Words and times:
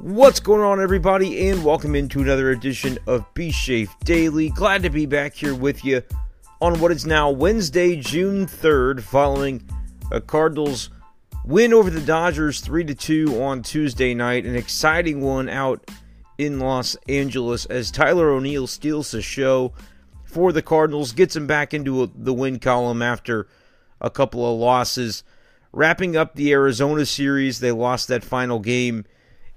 What's 0.00 0.38
going 0.38 0.60
on, 0.60 0.80
everybody, 0.80 1.48
and 1.48 1.64
welcome 1.64 1.96
into 1.96 2.20
another 2.20 2.52
edition 2.52 3.00
of 3.08 3.24
Be 3.34 3.50
Safe 3.50 3.92
Daily. 4.04 4.50
Glad 4.50 4.84
to 4.84 4.90
be 4.90 5.06
back 5.06 5.34
here 5.34 5.56
with 5.56 5.84
you 5.84 6.04
on 6.60 6.78
what 6.78 6.92
is 6.92 7.04
now 7.04 7.30
Wednesday, 7.30 7.96
June 7.96 8.46
3rd, 8.46 9.00
following 9.00 9.68
a 10.12 10.20
Cardinals 10.20 10.90
win 11.44 11.72
over 11.72 11.90
the 11.90 12.00
Dodgers 12.00 12.60
3 12.60 12.94
2 12.94 13.42
on 13.42 13.64
Tuesday 13.64 14.14
night. 14.14 14.46
An 14.46 14.54
exciting 14.54 15.20
one 15.20 15.48
out 15.48 15.90
in 16.38 16.60
Los 16.60 16.96
Angeles 17.08 17.66
as 17.66 17.90
Tyler 17.90 18.30
O'Neill 18.30 18.68
steals 18.68 19.10
the 19.10 19.20
show 19.20 19.72
for 20.22 20.52
the 20.52 20.62
Cardinals, 20.62 21.10
gets 21.10 21.34
them 21.34 21.48
back 21.48 21.74
into 21.74 22.04
a, 22.04 22.10
the 22.14 22.32
win 22.32 22.60
column 22.60 23.02
after 23.02 23.48
a 24.00 24.10
couple 24.10 24.48
of 24.48 24.60
losses. 24.60 25.24
Wrapping 25.72 26.16
up 26.16 26.36
the 26.36 26.52
Arizona 26.52 27.04
series, 27.04 27.58
they 27.58 27.72
lost 27.72 28.06
that 28.06 28.22
final 28.22 28.60
game 28.60 29.04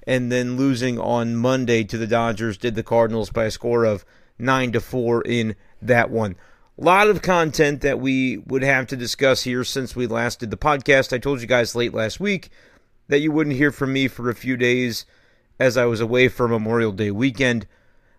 and 0.07 0.31
then 0.31 0.57
losing 0.57 0.99
on 0.99 1.35
Monday 1.35 1.83
to 1.83 1.97
the 1.97 2.07
Dodgers 2.07 2.57
did 2.57 2.75
the 2.75 2.83
Cardinals 2.83 3.29
by 3.29 3.45
a 3.45 3.51
score 3.51 3.83
of 3.83 4.05
9 4.39 4.71
to 4.73 4.81
4 4.81 5.21
in 5.23 5.55
that 5.81 6.09
one. 6.09 6.35
A 6.79 6.83
lot 6.83 7.09
of 7.09 7.21
content 7.21 7.81
that 7.81 7.99
we 7.99 8.37
would 8.37 8.63
have 8.63 8.87
to 8.87 8.95
discuss 8.95 9.43
here 9.43 9.63
since 9.63 9.95
we 9.95 10.07
last 10.07 10.39
did 10.39 10.49
the 10.49 10.57
podcast. 10.57 11.13
I 11.13 11.19
told 11.19 11.41
you 11.41 11.47
guys 11.47 11.75
late 11.75 11.93
last 11.93 12.19
week 12.19 12.49
that 13.07 13.19
you 13.19 13.31
wouldn't 13.31 13.55
hear 13.55 13.71
from 13.71 13.93
me 13.93 14.07
for 14.07 14.29
a 14.29 14.35
few 14.35 14.57
days 14.57 15.05
as 15.59 15.77
I 15.77 15.85
was 15.85 16.01
away 16.01 16.27
for 16.27 16.47
Memorial 16.47 16.91
Day 16.91 17.11
weekend. 17.11 17.67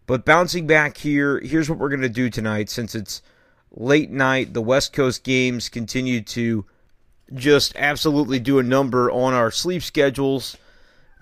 But 0.06 0.24
bouncing 0.24 0.66
back 0.66 0.98
here, 0.98 1.40
here's 1.40 1.68
what 1.68 1.78
we're 1.78 1.88
going 1.88 2.02
to 2.02 2.08
do 2.08 2.30
tonight 2.30 2.70
since 2.70 2.94
it's 2.94 3.22
late 3.72 4.10
night. 4.10 4.54
The 4.54 4.62
West 4.62 4.92
Coast 4.92 5.24
games 5.24 5.68
continue 5.68 6.20
to 6.20 6.66
just 7.34 7.74
absolutely 7.76 8.38
do 8.38 8.58
a 8.58 8.62
number 8.62 9.10
on 9.10 9.32
our 9.32 9.50
sleep 9.50 9.82
schedules. 9.82 10.56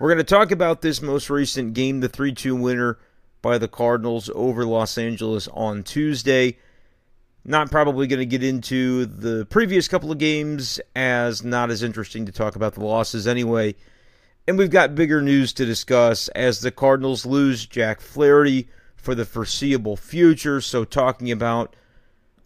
We're 0.01 0.09
going 0.09 0.17
to 0.17 0.23
talk 0.23 0.49
about 0.49 0.81
this 0.81 0.99
most 0.99 1.29
recent 1.29 1.75
game, 1.75 1.99
the 1.99 2.09
3 2.09 2.33
2 2.33 2.55
winner 2.55 2.97
by 3.43 3.59
the 3.59 3.67
Cardinals 3.67 4.31
over 4.33 4.65
Los 4.65 4.97
Angeles 4.97 5.47
on 5.49 5.83
Tuesday. 5.83 6.57
Not 7.45 7.69
probably 7.69 8.07
going 8.07 8.17
to 8.17 8.25
get 8.25 8.43
into 8.43 9.05
the 9.05 9.45
previous 9.45 9.87
couple 9.87 10.11
of 10.11 10.17
games, 10.17 10.81
as 10.95 11.43
not 11.43 11.69
as 11.69 11.83
interesting 11.83 12.25
to 12.25 12.31
talk 12.31 12.55
about 12.55 12.73
the 12.73 12.83
losses 12.83 13.27
anyway. 13.27 13.75
And 14.47 14.57
we've 14.57 14.71
got 14.71 14.95
bigger 14.95 15.21
news 15.21 15.53
to 15.53 15.67
discuss 15.67 16.29
as 16.29 16.61
the 16.61 16.71
Cardinals 16.71 17.23
lose 17.23 17.67
Jack 17.67 18.01
Flaherty 18.01 18.69
for 18.95 19.13
the 19.13 19.23
foreseeable 19.23 19.97
future. 19.97 20.61
So, 20.61 20.83
talking 20.83 21.31
about 21.31 21.75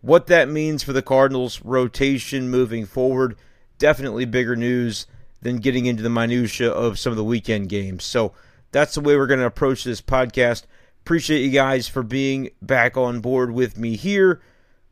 what 0.01 0.27
that 0.27 0.49
means 0.49 0.83
for 0.83 0.91
the 0.91 1.01
Cardinals' 1.01 1.63
rotation 1.63 2.49
moving 2.49 2.85
forward, 2.85 3.37
definitely 3.77 4.25
bigger 4.25 4.57
news 4.57 5.07
than 5.45 5.57
getting 5.57 5.85
into 5.85 6.01
the 6.01 6.09
minutia 6.09 6.71
of 6.71 6.97
some 6.97 7.11
of 7.11 7.17
the 7.17 7.23
weekend 7.23 7.69
games. 7.69 8.03
So 8.03 8.33
that's 8.71 8.95
the 8.95 9.01
way 9.01 9.15
we're 9.15 9.27
going 9.27 9.41
to 9.41 9.45
approach 9.45 9.83
this 9.83 10.01
podcast. 10.01 10.63
Appreciate 11.03 11.43
you 11.43 11.51
guys 11.51 11.87
for 11.87 12.01
being 12.01 12.49
back 12.63 12.97
on 12.97 13.19
board 13.19 13.51
with 13.51 13.77
me 13.77 13.95
here. 13.95 14.41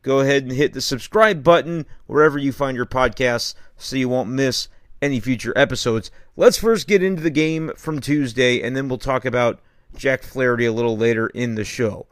Go 0.02 0.20
ahead 0.20 0.44
and 0.44 0.52
hit 0.52 0.72
the 0.72 0.80
subscribe 0.80 1.42
button 1.42 1.86
wherever 2.06 2.38
you 2.38 2.52
find 2.52 2.76
your 2.76 2.86
podcasts 2.86 3.56
so 3.76 3.96
you 3.96 4.08
won't 4.08 4.30
miss 4.30 4.68
any 5.02 5.18
future 5.18 5.52
episodes. 5.56 6.12
Let's 6.36 6.58
first 6.58 6.86
get 6.86 7.02
into 7.02 7.20
the 7.20 7.30
game 7.30 7.72
from 7.76 7.98
Tuesday, 7.98 8.62
and 8.62 8.76
then 8.76 8.88
we'll 8.88 8.98
talk 8.98 9.24
about 9.24 9.58
Jack 9.96 10.22
Flaherty 10.22 10.66
a 10.66 10.72
little 10.72 10.96
later 10.96 11.26
in 11.26 11.56
the 11.56 11.64
show. 11.64 12.06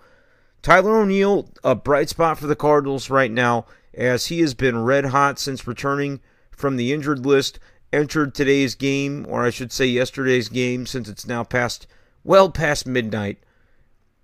Tyler 0.63 0.97
O'Neill, 0.97 1.49
a 1.63 1.77
bright 1.77 2.09
spot 2.09 2.41
for 2.41 2.49
the 2.49 2.57
Cardinals 2.57 3.09
right 3.09 3.31
now, 3.31 3.67
as 3.95 4.27
he 4.27 4.41
has 4.41 4.55
been 4.55 4.83
red 4.83 5.07
hot 5.07 5.39
since 5.39 5.65
returning 5.65 6.19
from 6.51 6.77
the 6.77 6.93
injured 6.93 7.25
list 7.25 7.61
entered 7.93 8.35
today's 8.35 8.75
game, 8.75 9.27
or 9.29 9.45
I 9.45 9.51
should 9.51 9.73
say 9.73 9.87
yesterday's 9.87 10.49
game, 10.49 10.87
since 10.87 11.09
it's 11.09 11.27
now 11.27 11.45
past, 11.45 11.87
well 12.25 12.51
past 12.51 12.87
midnight 12.87 13.39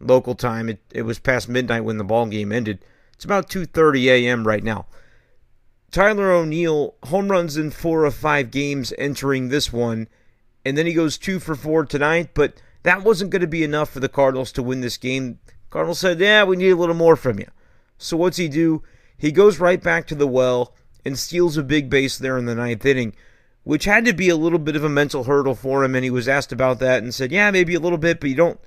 local 0.01 0.35
time. 0.35 0.69
It, 0.69 0.81
it 0.93 1.03
was 1.03 1.19
past 1.19 1.49
midnight 1.49 1.85
when 1.85 1.99
the 1.99 2.05
ball 2.05 2.27
game 2.27 2.53
ended. 2.53 2.85
It's 3.15 3.25
about 3.25 3.49
2:30 3.49 4.05
a.m. 4.07 4.47
right 4.47 4.63
now. 4.63 4.87
Tyler 5.91 6.31
O'Neill 6.31 6.95
home 7.05 7.31
runs 7.31 7.57
in 7.57 7.71
four 7.71 8.05
of 8.05 8.15
five 8.15 8.51
games 8.51 8.93
entering 8.99 9.49
this 9.49 9.73
one, 9.73 10.09
and 10.65 10.77
then 10.77 10.87
he 10.87 10.93
goes 10.93 11.19
two 11.19 11.41
for 11.41 11.55
four 11.55 11.85
tonight. 11.85 12.31
But 12.35 12.61
that 12.83 13.03
wasn't 13.03 13.31
going 13.31 13.41
to 13.41 13.49
be 13.49 13.65
enough 13.65 13.91
for 13.91 14.01
the 14.01 14.09
Cardinals 14.09 14.53
to 14.53 14.63
win 14.63 14.81
this 14.81 14.97
game. 14.97 15.41
Cardinals 15.71 15.99
said, 15.99 16.21
"Yeah, 16.21 16.45
we 16.45 16.57
need 16.57 16.71
a 16.71 16.77
little 16.77 16.95
more 16.95 17.17
from 17.17 17.39
you." 17.39 17.49
So 17.97 18.17
what's 18.17 18.37
he 18.37 18.49
do? 18.49 18.83
He 19.17 19.33
goes 19.33 19.59
right 19.59 19.83
back 19.83 20.07
to 20.07 20.15
the 20.15 20.29
well 20.29 20.75
and 21.05 21.19
steals 21.19 21.57
a 21.57 21.63
big 21.65 21.91
base 21.91 22.17
there 22.19 22.39
in 22.39 22.45
the 22.45 22.55
ninth 22.55 22.87
inning 22.87 23.15
which 23.69 23.85
had 23.85 24.07
to 24.07 24.15
be 24.15 24.31
a 24.31 24.35
little 24.35 24.59
bit 24.59 24.77
of 24.77 24.83
a 24.83 24.89
mental 24.89 25.25
hurdle 25.25 25.55
for 25.55 25.85
him. 25.85 25.95
And 25.95 26.03
he 26.03 26.11
was 26.11 26.27
asked 26.27 26.53
about 26.53 26.79
that 26.79 27.03
and 27.03 27.15
said, 27.15 27.31
yeah, 27.31 27.51
maybe 27.51 27.75
a 27.75 27.81
little 27.81 27.99
bit, 27.99 28.19
but 28.19 28.31
you 28.31 28.35
don't, 28.35 28.59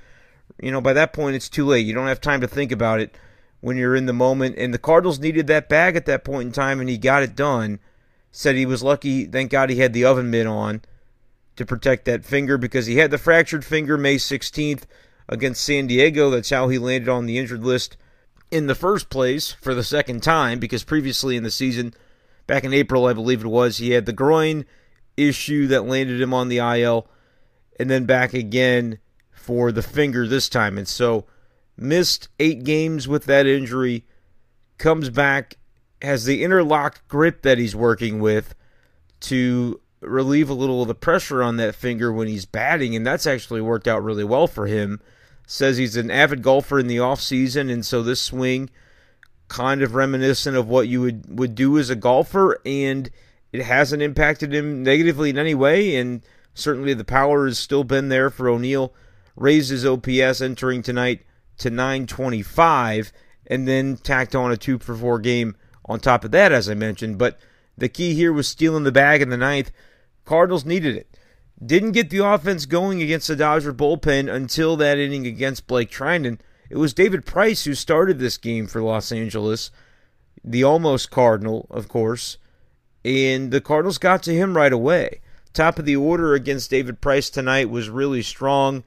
you 0.61 0.69
know, 0.69 0.79
by 0.79 0.93
that 0.93 1.11
point, 1.11 1.35
it's 1.35 1.49
too 1.49 1.65
late. 1.65 1.87
You 1.87 1.95
don't 1.95 2.05
have 2.05 2.21
time 2.21 2.39
to 2.41 2.47
think 2.47 2.71
about 2.71 2.99
it 2.99 3.17
when 3.61 3.77
you're 3.77 3.95
in 3.95 4.05
the 4.05 4.13
moment. 4.13 4.59
And 4.59 4.71
the 4.71 4.77
Cardinals 4.77 5.17
needed 5.17 5.47
that 5.47 5.67
bag 5.67 5.95
at 5.95 6.05
that 6.05 6.23
point 6.23 6.45
in 6.45 6.51
time, 6.51 6.79
and 6.79 6.87
he 6.87 6.99
got 6.99 7.23
it 7.23 7.35
done. 7.35 7.79
Said 8.31 8.53
he 8.53 8.67
was 8.67 8.83
lucky, 8.83 9.25
thank 9.25 9.49
God 9.49 9.71
he 9.71 9.79
had 9.79 9.93
the 9.93 10.05
oven 10.05 10.29
mitt 10.29 10.45
on 10.45 10.83
to 11.55 11.65
protect 11.65 12.05
that 12.05 12.23
finger 12.23 12.59
because 12.59 12.85
he 12.85 12.97
had 12.97 13.09
the 13.09 13.17
fractured 13.17 13.65
finger 13.65 13.97
May 13.97 14.17
16th 14.17 14.83
against 15.27 15.63
San 15.63 15.87
Diego. 15.87 16.29
That's 16.29 16.51
how 16.51 16.67
he 16.67 16.77
landed 16.77 17.09
on 17.09 17.25
the 17.25 17.39
injured 17.39 17.63
list 17.63 17.97
in 18.51 18.67
the 18.67 18.75
first 18.75 19.09
place 19.09 19.51
for 19.51 19.73
the 19.73 19.83
second 19.83 20.21
time 20.21 20.59
because 20.59 20.83
previously 20.83 21.35
in 21.37 21.41
the 21.41 21.49
season, 21.49 21.95
back 22.45 22.63
in 22.63 22.71
April, 22.71 23.07
I 23.07 23.13
believe 23.13 23.43
it 23.43 23.47
was, 23.47 23.77
he 23.77 23.93
had 23.93 24.05
the 24.05 24.13
groin 24.13 24.63
issue 25.27 25.67
that 25.67 25.85
landed 25.85 26.21
him 26.21 26.33
on 26.33 26.49
the 26.49 26.57
IL, 26.57 27.07
and 27.79 27.89
then 27.89 28.05
back 28.05 28.33
again 28.33 28.99
for 29.31 29.71
the 29.71 29.81
finger 29.81 30.27
this 30.27 30.47
time. 30.49 30.77
And 30.77 30.87
so 30.87 31.25
missed 31.77 32.29
eight 32.39 32.63
games 32.63 33.07
with 33.07 33.25
that 33.25 33.45
injury, 33.45 34.05
comes 34.77 35.09
back, 35.09 35.55
has 36.01 36.25
the 36.25 36.43
interlock 36.43 37.07
grip 37.07 37.41
that 37.41 37.57
he's 37.57 37.75
working 37.75 38.19
with 38.19 38.55
to 39.21 39.79
relieve 40.01 40.49
a 40.49 40.53
little 40.53 40.81
of 40.81 40.87
the 40.87 40.95
pressure 40.95 41.43
on 41.43 41.57
that 41.57 41.75
finger 41.75 42.11
when 42.11 42.27
he's 42.27 42.45
batting, 42.45 42.95
and 42.95 43.05
that's 43.05 43.27
actually 43.27 43.61
worked 43.61 43.87
out 43.87 44.03
really 44.03 44.23
well 44.23 44.47
for 44.47 44.67
him. 44.67 44.99
Says 45.47 45.77
he's 45.77 45.97
an 45.97 46.09
avid 46.09 46.41
golfer 46.41 46.79
in 46.79 46.87
the 46.87 46.99
off 46.99 47.21
season, 47.21 47.69
and 47.69 47.85
so 47.85 48.01
this 48.01 48.21
swing 48.21 48.69
kind 49.47 49.81
of 49.81 49.95
reminiscent 49.95 50.55
of 50.55 50.67
what 50.67 50.87
you 50.87 51.01
would, 51.01 51.39
would 51.39 51.55
do 51.55 51.77
as 51.77 51.89
a 51.89 51.95
golfer 51.95 52.59
and 52.65 53.09
it 53.51 53.63
hasn't 53.63 54.01
impacted 54.01 54.53
him 54.53 54.83
negatively 54.83 55.29
in 55.29 55.37
any 55.37 55.53
way, 55.53 55.95
and 55.95 56.21
certainly 56.53 56.93
the 56.93 57.03
power 57.03 57.45
has 57.45 57.59
still 57.59 57.83
been 57.83 58.09
there 58.09 58.29
for 58.29 58.47
O'Neill. 58.47 58.93
Raised 59.35 59.71
his 59.71 59.85
OPS 59.85 60.41
entering 60.41 60.81
tonight 60.81 61.23
to 61.57 61.69
925, 61.69 63.11
and 63.47 63.67
then 63.67 63.97
tacked 63.97 64.35
on 64.35 64.51
a 64.51 64.57
two 64.57 64.77
for 64.77 64.95
four 64.95 65.19
game 65.19 65.55
on 65.85 65.99
top 65.99 66.23
of 66.23 66.31
that, 66.31 66.51
as 66.51 66.69
I 66.69 66.73
mentioned. 66.73 67.17
But 67.17 67.39
the 67.77 67.89
key 67.89 68.13
here 68.13 68.31
was 68.33 68.47
stealing 68.47 68.83
the 68.83 68.91
bag 68.91 69.21
in 69.21 69.29
the 69.29 69.37
ninth. 69.37 69.71
Cardinals 70.25 70.65
needed 70.65 70.95
it. 70.95 71.17
Didn't 71.63 71.91
get 71.91 72.09
the 72.09 72.25
offense 72.25 72.65
going 72.65 73.01
against 73.01 73.27
the 73.27 73.35
Dodger 73.35 73.73
bullpen 73.73 74.33
until 74.33 74.75
that 74.77 74.97
inning 74.97 75.27
against 75.27 75.67
Blake 75.67 75.91
Treinen. 75.91 76.39
It 76.69 76.77
was 76.77 76.93
David 76.93 77.25
Price 77.25 77.65
who 77.65 77.73
started 77.73 78.19
this 78.19 78.37
game 78.37 78.67
for 78.67 78.81
Los 78.81 79.11
Angeles, 79.11 79.71
the 80.43 80.63
almost 80.63 81.11
Cardinal, 81.11 81.67
of 81.69 81.87
course 81.87 82.37
and 83.03 83.51
the 83.51 83.61
Cardinals 83.61 83.97
got 83.97 84.23
to 84.23 84.33
him 84.33 84.55
right 84.55 84.73
away. 84.73 85.21
Top 85.53 85.79
of 85.79 85.85
the 85.85 85.95
order 85.95 86.33
against 86.33 86.69
David 86.69 87.01
Price 87.01 87.29
tonight 87.29 87.69
was 87.69 87.89
really 87.89 88.21
strong, 88.21 88.83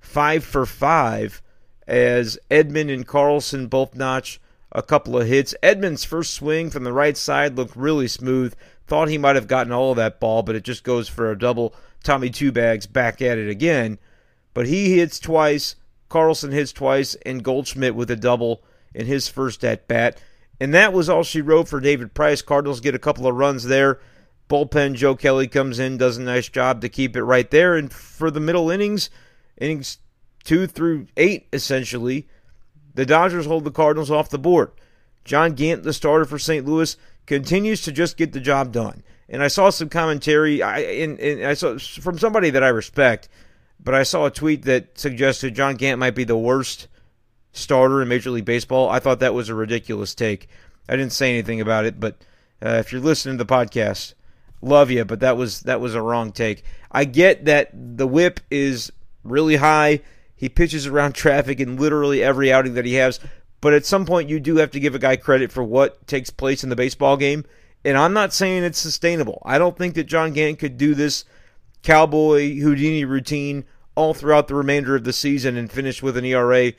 five 0.00 0.44
for 0.44 0.66
five, 0.66 1.40
as 1.86 2.38
Edman 2.50 2.92
and 2.92 3.06
Carlson 3.06 3.66
both 3.66 3.94
notch 3.94 4.40
a 4.72 4.82
couple 4.82 5.16
of 5.16 5.26
hits. 5.26 5.54
Edman's 5.62 6.04
first 6.04 6.34
swing 6.34 6.70
from 6.70 6.84
the 6.84 6.92
right 6.92 7.16
side 7.16 7.56
looked 7.56 7.76
really 7.76 8.08
smooth. 8.08 8.54
Thought 8.86 9.08
he 9.08 9.18
might 9.18 9.36
have 9.36 9.48
gotten 9.48 9.72
all 9.72 9.92
of 9.92 9.96
that 9.96 10.20
ball, 10.20 10.42
but 10.42 10.54
it 10.54 10.64
just 10.64 10.84
goes 10.84 11.08
for 11.08 11.30
a 11.30 11.38
double. 11.38 11.74
Tommy 12.02 12.30
Two 12.30 12.52
Bags 12.52 12.86
back 12.86 13.22
at 13.22 13.38
it 13.38 13.48
again. 13.48 13.98
But 14.54 14.66
he 14.66 14.98
hits 14.98 15.18
twice, 15.18 15.76
Carlson 16.08 16.52
hits 16.52 16.72
twice, 16.72 17.14
and 17.24 17.42
Goldschmidt 17.42 17.94
with 17.94 18.10
a 18.10 18.16
double 18.16 18.62
in 18.94 19.06
his 19.06 19.28
first 19.28 19.64
at 19.64 19.88
bat. 19.88 20.20
And 20.62 20.72
that 20.74 20.92
was 20.92 21.08
all 21.08 21.24
she 21.24 21.40
wrote 21.40 21.66
for 21.66 21.80
David 21.80 22.14
Price. 22.14 22.40
Cardinals 22.40 22.78
get 22.78 22.94
a 22.94 23.00
couple 23.00 23.26
of 23.26 23.34
runs 23.34 23.64
there. 23.64 23.98
Bullpen, 24.48 24.94
Joe 24.94 25.16
Kelly 25.16 25.48
comes 25.48 25.80
in, 25.80 25.98
does 25.98 26.18
a 26.18 26.22
nice 26.22 26.48
job 26.48 26.82
to 26.82 26.88
keep 26.88 27.16
it 27.16 27.24
right 27.24 27.50
there. 27.50 27.74
And 27.74 27.92
for 27.92 28.30
the 28.30 28.38
middle 28.38 28.70
innings, 28.70 29.10
innings 29.58 29.98
two 30.44 30.68
through 30.68 31.08
eight, 31.16 31.48
essentially, 31.52 32.28
the 32.94 33.04
Dodgers 33.04 33.46
hold 33.46 33.64
the 33.64 33.72
Cardinals 33.72 34.12
off 34.12 34.30
the 34.30 34.38
board. 34.38 34.70
John 35.24 35.54
Gant, 35.54 35.82
the 35.82 35.92
starter 35.92 36.26
for 36.26 36.38
St. 36.38 36.64
Louis, 36.64 36.96
continues 37.26 37.82
to 37.82 37.90
just 37.90 38.16
get 38.16 38.30
the 38.32 38.38
job 38.38 38.70
done. 38.70 39.02
And 39.28 39.42
I 39.42 39.48
saw 39.48 39.68
some 39.70 39.88
commentary 39.88 40.62
I, 40.62 40.78
I 41.44 41.54
saw 41.54 41.76
from 41.76 42.18
somebody 42.18 42.50
that 42.50 42.62
I 42.62 42.68
respect, 42.68 43.28
but 43.82 43.96
I 43.96 44.04
saw 44.04 44.26
a 44.26 44.30
tweet 44.30 44.62
that 44.66 44.96
suggested 44.96 45.56
John 45.56 45.74
Gant 45.74 45.98
might 45.98 46.14
be 46.14 46.22
the 46.22 46.38
worst 46.38 46.86
starter 47.52 48.02
in 48.02 48.08
Major 48.08 48.30
League 48.30 48.44
Baseball. 48.44 48.88
I 48.88 48.98
thought 48.98 49.20
that 49.20 49.34
was 49.34 49.48
a 49.48 49.54
ridiculous 49.54 50.14
take. 50.14 50.48
I 50.88 50.96
didn't 50.96 51.12
say 51.12 51.30
anything 51.30 51.60
about 51.60 51.84
it, 51.84 52.00
but 52.00 52.16
uh, 52.64 52.76
if 52.76 52.92
you're 52.92 53.00
listening 53.00 53.38
to 53.38 53.44
the 53.44 53.54
podcast, 53.54 54.14
love 54.60 54.90
you, 54.90 55.04
but 55.04 55.20
that 55.20 55.36
was 55.36 55.60
that 55.62 55.80
was 55.80 55.94
a 55.94 56.02
wrong 56.02 56.32
take. 56.32 56.64
I 56.90 57.04
get 57.04 57.44
that 57.44 57.70
the 57.72 58.06
whip 58.06 58.40
is 58.50 58.90
really 59.24 59.56
high. 59.56 60.00
He 60.34 60.48
pitches 60.48 60.86
around 60.86 61.12
traffic 61.14 61.60
in 61.60 61.76
literally 61.76 62.22
every 62.22 62.52
outing 62.52 62.74
that 62.74 62.86
he 62.86 62.94
has. 62.94 63.20
But 63.60 63.74
at 63.74 63.86
some 63.86 64.06
point, 64.06 64.28
you 64.28 64.40
do 64.40 64.56
have 64.56 64.72
to 64.72 64.80
give 64.80 64.96
a 64.96 64.98
guy 64.98 65.14
credit 65.14 65.52
for 65.52 65.62
what 65.62 66.04
takes 66.08 66.30
place 66.30 66.64
in 66.64 66.70
the 66.70 66.76
baseball 66.76 67.16
game. 67.16 67.44
And 67.84 67.96
I'm 67.96 68.12
not 68.12 68.32
saying 68.32 68.64
it's 68.64 68.78
sustainable. 68.78 69.40
I 69.44 69.58
don't 69.58 69.78
think 69.78 69.94
that 69.94 70.04
John 70.04 70.32
Gant 70.32 70.58
could 70.58 70.76
do 70.76 70.94
this 70.94 71.24
cowboy 71.82 72.56
Houdini 72.56 73.04
routine 73.04 73.64
all 73.94 74.14
throughout 74.14 74.48
the 74.48 74.54
remainder 74.54 74.96
of 74.96 75.04
the 75.04 75.12
season 75.12 75.56
and 75.56 75.70
finish 75.70 76.02
with 76.02 76.16
an 76.16 76.24
ERA 76.24 76.72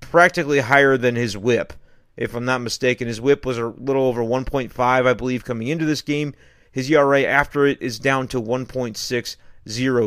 practically 0.00 0.60
higher 0.60 0.96
than 0.96 1.16
his 1.16 1.36
whip. 1.36 1.72
If 2.16 2.34
I'm 2.34 2.44
not 2.44 2.62
mistaken, 2.62 3.08
his 3.08 3.20
whip 3.20 3.44
was 3.44 3.58
a 3.58 3.66
little 3.66 4.04
over 4.04 4.22
1.5, 4.22 4.78
I 4.78 5.12
believe, 5.12 5.44
coming 5.44 5.68
into 5.68 5.84
this 5.84 6.02
game. 6.02 6.34
His 6.72 6.90
ERA 6.90 7.22
after 7.22 7.66
it 7.66 7.80
is 7.80 7.98
down 7.98 8.28
to 8.28 8.40
1.60, 8.40 8.94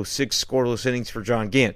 six 0.07 0.43
scoreless 0.43 0.85
innings 0.85 1.09
for 1.09 1.21
John 1.21 1.49
Gant. 1.49 1.75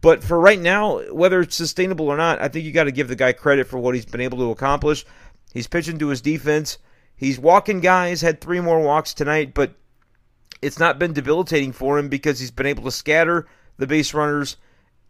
But 0.00 0.24
for 0.24 0.38
right 0.38 0.60
now, 0.60 1.00
whether 1.12 1.40
it's 1.40 1.54
sustainable 1.54 2.08
or 2.08 2.16
not, 2.16 2.40
I 2.40 2.48
think 2.48 2.64
you 2.64 2.72
got 2.72 2.84
to 2.84 2.92
give 2.92 3.08
the 3.08 3.16
guy 3.16 3.32
credit 3.32 3.68
for 3.68 3.78
what 3.78 3.94
he's 3.94 4.04
been 4.04 4.20
able 4.20 4.38
to 4.38 4.50
accomplish. 4.50 5.04
He's 5.52 5.68
pitching 5.68 5.98
to 5.98 6.08
his 6.08 6.20
defense. 6.20 6.78
He's 7.14 7.38
walking 7.38 7.80
guys, 7.80 8.20
had 8.20 8.40
three 8.40 8.60
more 8.60 8.80
walks 8.80 9.14
tonight, 9.14 9.54
but 9.54 9.74
it's 10.60 10.78
not 10.78 10.98
been 10.98 11.12
debilitating 11.12 11.72
for 11.72 11.98
him 11.98 12.08
because 12.08 12.40
he's 12.40 12.50
been 12.50 12.66
able 12.66 12.82
to 12.84 12.90
scatter 12.90 13.46
the 13.78 13.86
base 13.86 14.12
runners 14.12 14.56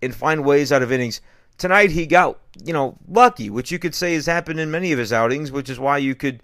and 0.02 0.14
find 0.14 0.44
ways 0.44 0.72
out 0.72 0.82
of 0.82 0.92
innings. 0.92 1.22
Tonight 1.58 1.90
he 1.90 2.06
got, 2.06 2.38
you 2.64 2.72
know, 2.72 2.96
lucky, 3.08 3.50
which 3.50 3.70
you 3.70 3.78
could 3.78 3.94
say 3.94 4.14
has 4.14 4.26
happened 4.26 4.58
in 4.58 4.70
many 4.70 4.92
of 4.92 4.98
his 4.98 5.12
outings, 5.12 5.52
which 5.52 5.70
is 5.70 5.78
why 5.78 5.98
you 5.98 6.14
could, 6.14 6.42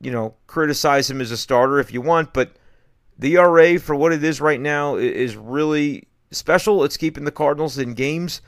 you 0.00 0.10
know, 0.10 0.34
criticize 0.46 1.10
him 1.10 1.20
as 1.20 1.30
a 1.30 1.36
starter 1.36 1.78
if 1.78 1.92
you 1.92 2.00
want, 2.00 2.32
but 2.32 2.52
the 3.18 3.36
ERA 3.36 3.78
for 3.78 3.94
what 3.94 4.12
it 4.12 4.22
is 4.22 4.40
right 4.40 4.60
now 4.60 4.96
is 4.96 5.36
really 5.36 6.06
special. 6.30 6.84
It's 6.84 6.96
keeping 6.96 7.24
the 7.24 7.30
Cardinals 7.30 7.78
in 7.78 7.94
games, 7.94 8.40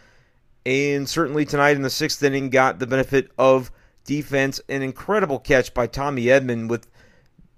and 0.66 1.08
certainly 1.08 1.44
tonight 1.44 1.76
in 1.76 1.82
the 1.82 1.90
sixth 1.90 2.22
inning 2.22 2.50
got 2.50 2.78
the 2.78 2.86
benefit 2.86 3.30
of 3.38 3.70
defense. 4.04 4.60
An 4.68 4.82
incredible 4.82 5.38
catch 5.38 5.72
by 5.72 5.86
Tommy 5.86 6.24
Edman 6.24 6.68
with 6.68 6.86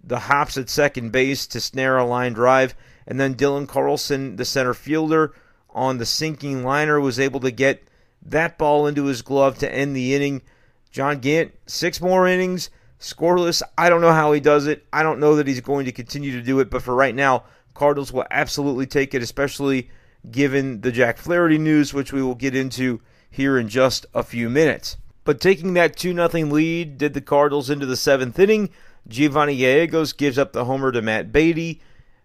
the 0.03 0.21
hops 0.21 0.57
at 0.57 0.69
second 0.69 1.11
base 1.11 1.47
to 1.49 1.61
snare 1.61 1.99
a 1.99 2.05
line 2.05 2.33
drive, 2.33 2.75
and 3.07 3.19
then 3.19 3.35
Dylan 3.35 3.69
Carlson, 3.69 4.37
the 4.37 4.45
center 4.45 4.75
fielder, 4.75 5.35
on 5.71 5.99
the 5.99 6.07
sinking 6.07 6.65
liner 6.65 7.01
was 7.01 7.21
able 7.21 7.41
to 7.41 7.51
get 7.51 7.83
that 8.23 8.59
ball 8.59 8.87
into 8.87 9.07
his 9.07 9.23
glove 9.23 9.59
to 9.59 9.75
end 9.75 9.95
the 9.95 10.15
inning. 10.15 10.43
John 10.91 11.21
Gant, 11.21 11.53
six 11.67 12.01
more 12.01 12.27
innings, 12.27 12.71
scoreless. 12.99 13.63
I 13.79 13.89
don't 13.89 14.01
know 14.01 14.13
how 14.13 14.33
he 14.33 14.41
does 14.41 14.67
it. 14.67 14.87
I 14.93 15.03
don't 15.03 15.21
know 15.21 15.37
that 15.37 15.47
he's 15.47 15.61
going 15.61 15.87
to 15.87 15.93
continue 15.93 16.33
to 16.33 16.43
do 16.43 16.61
it, 16.61 16.71
but 16.71 16.83
for 16.83 16.95
right 16.95 17.15
now, 17.15 17.45
Cardinals 17.75 18.13
will 18.13 18.27
absolutely 18.31 18.87
take 18.87 19.15
it, 19.15 19.23
especially 19.23 19.91
given 20.31 20.81
the 20.81 20.93
Jack 20.93 21.17
Flaherty 21.17 21.59
news, 21.59 21.95
which 21.95 22.13
we 22.13 22.23
will 22.23 22.35
get 22.35 22.55
into 22.55 23.01
here 23.31 23.59
in 23.59 23.69
just 23.69 24.07
a 24.13 24.23
few 24.23 24.51
minutes. 24.51 24.97
But 25.25 25.41
taking 25.41 25.75
that 25.75 25.97
2 25.97 26.15
0 26.15 26.29
lead 26.47 26.99
did 26.99 27.15
the 27.15 27.21
Cardinals 27.21 27.71
into 27.71 27.87
the 27.87 27.97
seventh 27.97 28.39
inning. 28.39 28.71
Giovanni 29.09 29.57
Gallegos 29.57 30.13
gives 30.13 30.39
up 30.39 30.53
the 30.53 30.65
homer 30.65 30.93
to 30.93 31.01
Matt 31.01 31.33
Beaty. 31.33 31.81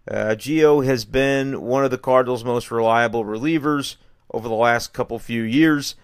Uh, 0.09 0.35
Gio 0.35 0.85
has 0.85 1.05
been 1.05 1.61
one 1.61 1.83
of 1.83 1.91
the 1.91 1.97
Cardinals' 1.97 2.43
most 2.43 2.69
reliable 2.69 3.23
relievers 3.23 3.95
over 4.31 4.47
the 4.47 4.55
last 4.55 4.93
couple 4.93 5.17
few 5.19 5.43
years. 5.43 5.95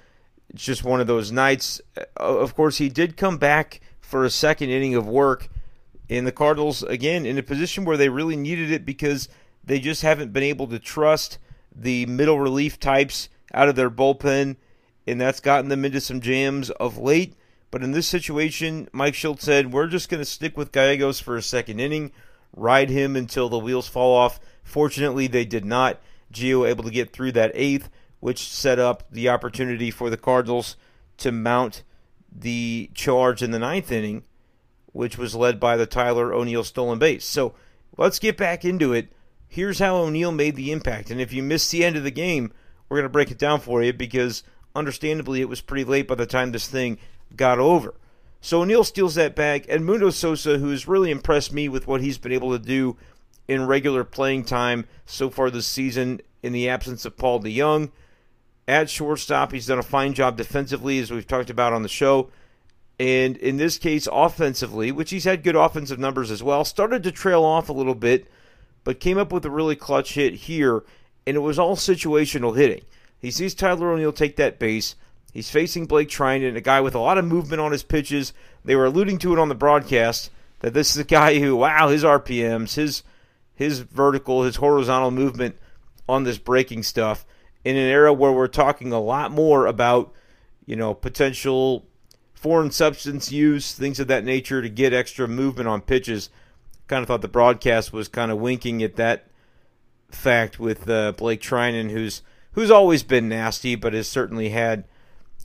It's 0.49 0.63
just 0.63 0.83
one 0.83 1.01
of 1.01 1.07
those 1.07 1.31
nights. 1.31 1.81
Uh, 1.97 2.03
of 2.19 2.55
course, 2.55 2.77
he 2.77 2.89
did 2.89 3.17
come 3.17 3.37
back 3.37 3.81
for 3.99 4.25
a 4.25 4.29
second 4.29 4.69
inning 4.69 4.95
of 4.95 5.07
work, 5.07 5.49
and 6.09 6.27
the 6.27 6.31
Cardinals, 6.31 6.83
again, 6.83 7.25
in 7.25 7.37
a 7.37 7.43
position 7.43 7.85
where 7.85 7.97
they 7.97 8.09
really 8.09 8.35
needed 8.35 8.71
it 8.71 8.85
because 8.85 9.29
they 9.63 9.79
just 9.79 10.01
haven't 10.01 10.33
been 10.33 10.43
able 10.43 10.67
to 10.67 10.79
trust 10.79 11.37
the 11.73 12.05
middle 12.05 12.39
relief 12.39 12.79
types 12.79 13.29
out 13.53 13.69
of 13.69 13.75
their 13.75 13.89
bullpen, 13.89 14.57
and 15.07 15.21
that's 15.21 15.39
gotten 15.39 15.69
them 15.69 15.85
into 15.85 16.01
some 16.01 16.19
jams 16.19 16.69
of 16.71 16.97
late. 16.97 17.35
But 17.69 17.83
in 17.83 17.91
this 17.91 18.07
situation, 18.07 18.89
Mike 18.91 19.13
Shildt 19.13 19.39
said, 19.39 19.71
We're 19.71 19.87
just 19.87 20.09
going 20.09 20.19
to 20.19 20.25
stick 20.25 20.57
with 20.57 20.73
Gallegos 20.73 21.21
for 21.21 21.37
a 21.37 21.41
second 21.41 21.79
inning, 21.79 22.11
ride 22.53 22.89
him 22.89 23.15
until 23.15 23.47
the 23.47 23.59
wheels 23.59 23.87
fall 23.87 24.13
off. 24.13 24.39
Fortunately, 24.63 25.27
they 25.27 25.45
did 25.45 25.63
not. 25.63 25.99
Gio 26.33 26.67
able 26.67 26.83
to 26.83 26.91
get 26.91 27.11
through 27.11 27.31
that 27.33 27.51
eighth, 27.55 27.89
which 28.21 28.47
set 28.47 28.79
up 28.79 29.03
the 29.11 29.27
opportunity 29.27 29.91
for 29.91 30.09
the 30.09 30.17
Cardinals 30.17 30.77
to 31.17 31.31
mount 31.31 31.83
the 32.31 32.89
charge 32.93 33.43
in 33.43 33.51
the 33.51 33.59
ninth 33.59 33.91
inning, 33.91 34.23
which 34.93 35.17
was 35.17 35.35
led 35.35 35.59
by 35.59 35.75
the 35.75 35.85
Tyler 35.85 36.33
O'Neill 36.33 36.63
stolen 36.63 36.97
base. 36.97 37.25
So 37.25 37.53
let's 37.97 38.19
get 38.19 38.37
back 38.37 38.63
into 38.63 38.93
it 38.93 39.11
here's 39.51 39.79
how 39.79 39.97
O'Neill 39.97 40.31
made 40.31 40.55
the 40.55 40.71
impact. 40.71 41.11
And 41.11 41.19
if 41.19 41.33
you 41.33 41.43
missed 41.43 41.69
the 41.71 41.83
end 41.83 41.97
of 41.97 42.03
the 42.03 42.09
game, 42.09 42.53
we're 42.87 42.97
going 42.97 43.05
to 43.05 43.09
break 43.09 43.31
it 43.31 43.37
down 43.37 43.59
for 43.59 43.83
you 43.83 43.91
because 43.91 44.43
understandably 44.73 45.41
it 45.41 45.49
was 45.49 45.59
pretty 45.59 45.83
late 45.83 46.07
by 46.07 46.15
the 46.15 46.25
time 46.25 46.51
this 46.51 46.67
thing 46.67 46.97
got 47.35 47.59
over. 47.59 47.93
So 48.39 48.61
O'Neill 48.61 48.85
steals 48.85 49.15
that 49.15 49.35
bag. 49.35 49.67
Edmundo 49.67 50.11
Sosa, 50.11 50.57
who 50.57 50.69
has 50.69 50.87
really 50.87 51.11
impressed 51.11 51.51
me 51.51 51.67
with 51.67 51.85
what 51.85 52.01
he's 52.01 52.17
been 52.17 52.31
able 52.31 52.51
to 52.57 52.65
do 52.65 52.97
in 53.47 53.67
regular 53.67 54.05
playing 54.05 54.45
time 54.45 54.85
so 55.05 55.29
far 55.29 55.51
this 55.51 55.67
season 55.67 56.21
in 56.41 56.53
the 56.53 56.69
absence 56.69 57.03
of 57.03 57.17
Paul 57.17 57.41
DeJong. 57.41 57.91
At 58.71 58.89
shortstop, 58.89 59.51
he's 59.51 59.65
done 59.65 59.79
a 59.79 59.83
fine 59.83 60.13
job 60.13 60.37
defensively, 60.37 60.97
as 60.99 61.11
we've 61.11 61.27
talked 61.27 61.49
about 61.49 61.73
on 61.73 61.83
the 61.83 61.89
show. 61.89 62.29
And 62.97 63.35
in 63.35 63.57
this 63.57 63.77
case, 63.77 64.07
offensively, 64.09 64.93
which 64.93 65.09
he's 65.09 65.25
had 65.25 65.43
good 65.43 65.57
offensive 65.57 65.99
numbers 65.99 66.31
as 66.31 66.41
well, 66.41 66.63
started 66.63 67.03
to 67.03 67.11
trail 67.11 67.43
off 67.43 67.67
a 67.67 67.73
little 67.73 67.95
bit 67.95 68.31
but 68.85 69.01
came 69.01 69.17
up 69.17 69.33
with 69.33 69.43
a 69.45 69.49
really 69.49 69.75
clutch 69.75 70.13
hit 70.13 70.33
here, 70.33 70.85
and 71.27 71.35
it 71.35 71.41
was 71.41 71.59
all 71.59 71.75
situational 71.75 72.55
hitting. 72.55 72.85
He 73.19 73.29
sees 73.29 73.53
Tyler 73.53 73.91
O'Neill 73.91 74.13
take 74.13 74.37
that 74.37 74.57
base. 74.57 74.95
He's 75.33 75.51
facing 75.51 75.85
Blake 75.85 76.07
Treinen, 76.07 76.55
a 76.55 76.61
guy 76.61 76.79
with 76.79 76.95
a 76.95 76.99
lot 76.99 77.17
of 77.17 77.25
movement 77.25 77.59
on 77.59 77.73
his 77.73 77.83
pitches. 77.83 78.31
They 78.63 78.77
were 78.77 78.85
alluding 78.85 79.17
to 79.17 79.33
it 79.33 79.39
on 79.39 79.49
the 79.49 79.53
broadcast 79.53 80.31
that 80.61 80.73
this 80.73 80.91
is 80.91 80.97
a 80.97 81.03
guy 81.03 81.39
who, 81.39 81.57
wow, 81.57 81.89
his 81.89 82.05
RPMs, 82.05 82.75
his 82.75 83.03
his 83.53 83.79
vertical, 83.79 84.43
his 84.43 84.55
horizontal 84.55 85.11
movement 85.11 85.57
on 86.07 86.23
this 86.23 86.37
breaking 86.37 86.83
stuff 86.83 87.25
in 87.63 87.75
an 87.75 87.87
era 87.87 88.13
where 88.13 88.31
we're 88.31 88.47
talking 88.47 88.91
a 88.91 88.99
lot 88.99 89.31
more 89.31 89.65
about, 89.65 90.13
you 90.65 90.75
know, 90.75 90.93
potential 90.93 91.85
foreign 92.33 92.71
substance 92.71 93.31
use, 93.31 93.73
things 93.73 93.99
of 93.99 94.07
that 94.07 94.23
nature 94.23 94.61
to 94.61 94.69
get 94.69 94.93
extra 94.93 95.27
movement 95.27 95.69
on 95.69 95.81
pitches 95.81 96.29
kind 96.91 97.03
of 97.03 97.07
thought 97.07 97.21
the 97.21 97.27
broadcast 97.29 97.93
was 97.93 98.09
kind 98.09 98.31
of 98.31 98.37
winking 98.37 98.83
at 98.83 98.97
that 98.97 99.27
fact 100.09 100.59
with 100.59 100.89
uh, 100.89 101.13
Blake 101.13 101.41
Treinen, 101.41 101.89
who's 101.89 102.21
who's 102.51 102.69
always 102.69 103.01
been 103.01 103.29
nasty, 103.29 103.75
but 103.75 103.93
has 103.93 104.09
certainly 104.09 104.49
had 104.49 104.83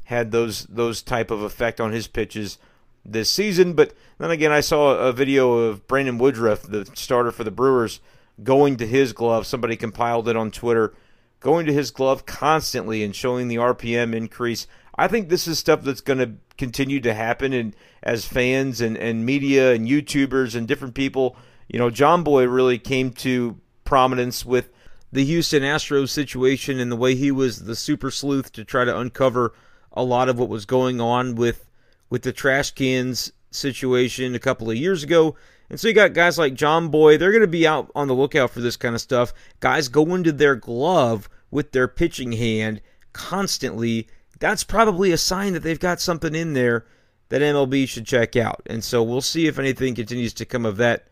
had 0.04 0.32
those 0.32 0.64
those 0.64 1.02
type 1.02 1.30
of 1.30 1.42
effect 1.42 1.80
on 1.80 1.92
his 1.92 2.08
pitches 2.08 2.58
this 3.04 3.30
season. 3.30 3.74
But 3.74 3.94
then 4.18 4.32
again, 4.32 4.50
I 4.50 4.60
saw 4.60 4.96
a 4.98 5.12
video 5.12 5.52
of 5.52 5.86
Brandon 5.86 6.18
Woodruff, 6.18 6.62
the 6.62 6.84
starter 6.94 7.30
for 7.30 7.44
the 7.44 7.52
Brewers, 7.52 8.00
going 8.42 8.76
to 8.78 8.86
his 8.86 9.12
glove. 9.12 9.46
Somebody 9.46 9.76
compiled 9.76 10.28
it 10.28 10.36
on 10.36 10.50
Twitter, 10.50 10.94
going 11.40 11.66
to 11.66 11.72
his 11.72 11.90
glove 11.90 12.26
constantly 12.26 13.02
and 13.02 13.14
showing 13.14 13.48
the 13.48 13.56
RPM 13.56 14.14
increase. 14.14 14.66
I 14.96 15.08
think 15.08 15.28
this 15.28 15.46
is 15.46 15.58
stuff 15.58 15.82
that's 15.82 16.00
going 16.00 16.18
to 16.18 16.32
continue 16.56 17.00
to 17.00 17.12
happen, 17.14 17.52
and 17.52 17.76
as 18.02 18.24
fans 18.24 18.80
and, 18.80 18.96
and 18.96 19.26
media 19.26 19.74
and 19.74 19.86
YouTubers 19.86 20.54
and 20.54 20.66
different 20.66 20.94
people, 20.94 21.36
you 21.68 21.78
know, 21.78 21.90
Jomboy 21.90 22.52
really 22.52 22.78
came 22.78 23.10
to 23.10 23.60
prominence 23.84 24.44
with 24.44 24.70
the 25.12 25.24
Houston 25.24 25.62
Astros 25.62 26.10
situation 26.10 26.80
and 26.80 26.90
the 26.90 26.96
way 26.96 27.14
he 27.14 27.30
was 27.30 27.64
the 27.64 27.76
super 27.76 28.10
sleuth 28.10 28.52
to 28.52 28.64
try 28.64 28.84
to 28.84 28.98
uncover 28.98 29.54
a 29.92 30.02
lot 30.02 30.28
of 30.28 30.38
what 30.38 30.48
was 30.48 30.66
going 30.66 31.00
on 31.00 31.34
with 31.34 31.68
with 32.08 32.22
the 32.22 32.32
trash 32.32 32.70
cans 32.72 33.32
situation 33.50 34.34
a 34.34 34.38
couple 34.38 34.70
of 34.70 34.76
years 34.76 35.02
ago. 35.02 35.34
And 35.68 35.80
so 35.80 35.88
you 35.88 35.94
got 35.94 36.12
guys 36.12 36.38
like 36.38 36.54
Jomboy, 36.54 37.18
they're 37.18 37.32
going 37.32 37.40
to 37.40 37.48
be 37.48 37.66
out 37.66 37.90
on 37.94 38.08
the 38.08 38.14
lookout 38.14 38.50
for 38.50 38.60
this 38.60 38.76
kind 38.76 38.94
of 38.94 39.00
stuff. 39.00 39.32
Guys 39.60 39.88
go 39.88 40.14
into 40.14 40.32
their 40.32 40.54
glove 40.54 41.28
with 41.50 41.72
their 41.72 41.88
pitching 41.88 42.32
hand 42.32 42.80
constantly 43.12 44.08
that's 44.38 44.64
probably 44.64 45.12
a 45.12 45.18
sign 45.18 45.52
that 45.54 45.62
they've 45.62 45.80
got 45.80 46.00
something 46.00 46.34
in 46.34 46.52
there 46.52 46.84
that 47.28 47.42
MLB 47.42 47.88
should 47.88 48.06
check 48.06 48.36
out. 48.36 48.62
And 48.66 48.84
so 48.84 49.02
we'll 49.02 49.20
see 49.20 49.46
if 49.46 49.58
anything 49.58 49.94
continues 49.94 50.34
to 50.34 50.44
come 50.44 50.66
of 50.66 50.76
that 50.76 51.08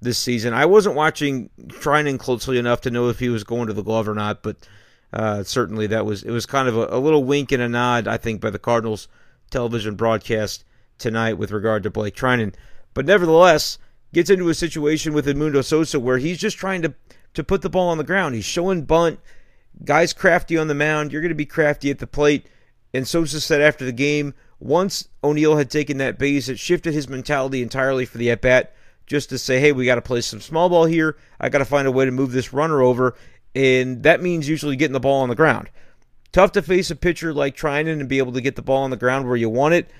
this 0.00 0.18
season. 0.18 0.54
I 0.54 0.66
wasn't 0.66 0.94
watching 0.94 1.50
Treinen 1.66 2.18
closely 2.18 2.58
enough 2.58 2.80
to 2.82 2.90
know 2.90 3.08
if 3.08 3.18
he 3.18 3.28
was 3.28 3.44
going 3.44 3.66
to 3.66 3.72
the 3.72 3.82
glove 3.82 4.08
or 4.08 4.14
not, 4.14 4.42
but 4.42 4.56
uh, 5.12 5.42
certainly 5.42 5.88
that 5.88 6.06
was 6.06 6.22
it 6.22 6.30
was 6.30 6.46
kind 6.46 6.68
of 6.68 6.76
a, 6.76 6.86
a, 6.90 6.98
little 6.98 7.24
wink 7.24 7.52
and 7.52 7.62
a 7.62 7.68
nod, 7.68 8.06
I 8.06 8.16
think, 8.16 8.40
by 8.40 8.50
the 8.50 8.58
Cardinals 8.58 9.08
television 9.50 9.96
broadcast 9.96 10.64
tonight 10.98 11.34
with 11.34 11.50
regard 11.50 11.82
to 11.82 11.90
Blake 11.90 12.14
Treinen. 12.14 12.54
But 12.94 13.06
nevertheless, 13.06 13.78
gets 14.12 14.30
into 14.30 14.48
a 14.48 14.54
situation 14.54 15.12
with 15.12 15.26
Edmundo 15.26 15.64
Sosa 15.64 16.00
where 16.00 16.18
he's 16.18 16.38
just 16.38 16.56
trying 16.56 16.82
to 16.82 16.94
to 17.34 17.44
put 17.44 17.62
the 17.62 17.70
ball 17.70 17.88
on 17.88 17.98
the 17.98 18.04
ground. 18.04 18.34
He's 18.34 18.44
showing 18.44 18.82
bunt. 18.82 19.20
Guys 19.84 20.12
crafty 20.12 20.58
on 20.58 20.66
the 20.66 20.74
mound. 20.74 21.12
You're 21.12 21.22
going 21.22 21.28
to 21.30 21.34
be 21.36 21.46
crafty 21.46 21.90
at 21.90 22.00
the 22.00 22.06
plate. 22.06 22.46
And 22.92 23.06
Sosa 23.06 23.40
said 23.40 23.60
after 23.60 23.84
the 23.84 23.92
game, 23.92 24.34
once 24.58 25.08
O'Neill 25.22 25.56
had 25.56 25.70
taken 25.70 25.98
that 25.98 26.18
base, 26.18 26.48
it 26.48 26.58
shifted 26.58 26.92
his 26.92 27.08
mentality 27.08 27.62
entirely 27.62 28.04
for 28.04 28.18
the 28.18 28.30
at 28.32 28.42
bat 28.42 28.74
just 29.06 29.28
to 29.30 29.38
say, 29.38 29.60
hey, 29.60 29.70
we 29.70 29.84
got 29.84 29.94
to 29.94 30.02
play 30.02 30.20
some 30.20 30.40
small 30.40 30.68
ball 30.68 30.86
here. 30.86 31.16
I 31.40 31.48
got 31.48 31.58
to 31.58 31.64
find 31.64 31.86
a 31.86 31.92
way 31.92 32.04
to 32.04 32.10
move 32.10 32.32
this 32.32 32.52
runner 32.52 32.82
over. 32.82 33.14
and 33.54 34.02
that 34.02 34.22
means 34.22 34.48
usually 34.48 34.76
getting 34.76 34.92
the 34.92 35.00
ball 35.00 35.22
on 35.22 35.28
the 35.28 35.34
ground. 35.34 35.70
Tough 36.32 36.52
to 36.52 36.62
face 36.62 36.90
a 36.90 36.96
pitcher 36.96 37.34
like 37.34 37.56
Treinen 37.56 37.98
and 38.00 38.08
be 38.08 38.18
able 38.18 38.32
to 38.32 38.40
get 38.40 38.56
the 38.56 38.62
ball 38.62 38.82
on 38.84 38.90
the 38.90 38.96
ground 38.96 39.26
where 39.26 39.36
you 39.36 39.48
want 39.48 39.74
it. 39.74 39.90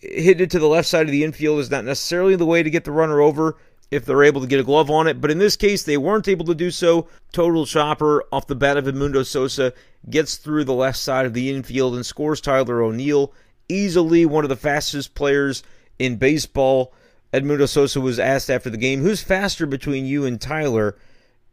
Hitting 0.00 0.44
it 0.44 0.50
to 0.50 0.58
the 0.58 0.66
left 0.66 0.88
side 0.88 1.06
of 1.06 1.12
the 1.12 1.24
infield 1.24 1.60
is 1.60 1.70
not 1.70 1.84
necessarily 1.84 2.36
the 2.36 2.46
way 2.46 2.62
to 2.62 2.70
get 2.70 2.84
the 2.84 2.92
runner 2.92 3.20
over 3.20 3.56
if 3.90 4.04
they're 4.04 4.22
able 4.22 4.40
to 4.40 4.46
get 4.46 4.60
a 4.60 4.64
glove 4.64 4.90
on 4.90 5.06
it. 5.06 5.20
But 5.20 5.30
in 5.30 5.38
this 5.38 5.56
case, 5.56 5.82
they 5.82 5.96
weren't 5.96 6.28
able 6.28 6.44
to 6.46 6.54
do 6.54 6.70
so. 6.70 7.08
Total 7.32 7.66
chopper 7.66 8.24
off 8.32 8.46
the 8.46 8.54
bat 8.54 8.76
of 8.76 8.84
Edmundo 8.84 9.26
Sosa 9.26 9.72
gets 10.08 10.36
through 10.36 10.64
the 10.64 10.72
left 10.72 10.98
side 10.98 11.26
of 11.26 11.34
the 11.34 11.50
infield 11.50 11.94
and 11.94 12.06
scores 12.06 12.40
Tyler 12.40 12.82
O'Neill. 12.82 13.32
Easily 13.68 14.24
one 14.24 14.44
of 14.44 14.48
the 14.48 14.56
fastest 14.56 15.14
players 15.14 15.62
in 15.98 16.16
baseball. 16.16 16.92
Edmundo 17.32 17.68
Sosa 17.68 18.00
was 18.00 18.18
asked 18.18 18.50
after 18.50 18.70
the 18.70 18.76
game, 18.76 19.02
Who's 19.02 19.22
faster 19.22 19.66
between 19.66 20.06
you 20.06 20.24
and 20.24 20.40
Tyler? 20.40 20.96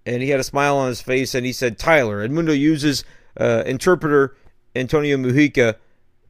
And 0.05 0.21
he 0.21 0.29
had 0.29 0.39
a 0.39 0.43
smile 0.43 0.77
on 0.77 0.87
his 0.87 1.01
face 1.01 1.35
and 1.35 1.45
he 1.45 1.51
said, 1.51 1.77
Tyler. 1.77 2.27
Edmundo 2.27 2.57
uses 2.57 3.03
uh, 3.39 3.63
interpreter 3.65 4.35
Antonio 4.75 5.17
Mujica, 5.17 5.75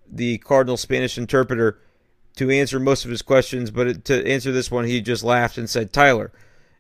the 0.09 0.37
Cardinal 0.39 0.77
Spanish 0.77 1.17
interpreter, 1.17 1.79
to 2.37 2.49
answer 2.49 2.79
most 2.79 3.05
of 3.05 3.11
his 3.11 3.21
questions, 3.21 3.71
but 3.71 4.05
to 4.05 4.27
answer 4.27 4.51
this 4.51 4.71
one, 4.71 4.85
he 4.85 5.01
just 5.01 5.23
laughed 5.23 5.57
and 5.57 5.69
said 5.69 5.93
Tyler. 5.93 6.31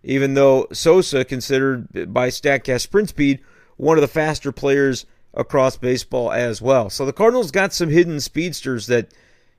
Even 0.03 0.35
though 0.35 0.67
Sosa, 0.71 1.25
considered 1.25 2.13
by 2.13 2.29
StatCast 2.29 2.81
sprint 2.81 3.09
speed, 3.09 3.39
one 3.75 3.97
of 3.97 4.01
the 4.01 4.07
faster 4.07 4.51
players 4.51 5.05
across 5.33 5.77
baseball 5.77 6.31
as 6.31 6.61
well. 6.61 6.89
So 6.89 7.05
the 7.05 7.13
Cardinals 7.13 7.51
got 7.51 7.73
some 7.73 7.89
hidden 7.89 8.19
speedsters 8.19 8.87
that 8.87 9.13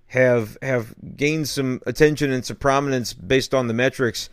have 0.09 0.57
have 0.63 0.95
gained 1.17 1.49
some 1.49 1.83
attention 1.87 2.33
and 2.33 2.45
some 2.45 2.57
prominence 2.57 3.13
based 3.13 3.55
on 3.55 3.67
the 3.67 3.75
metrics 3.75 4.31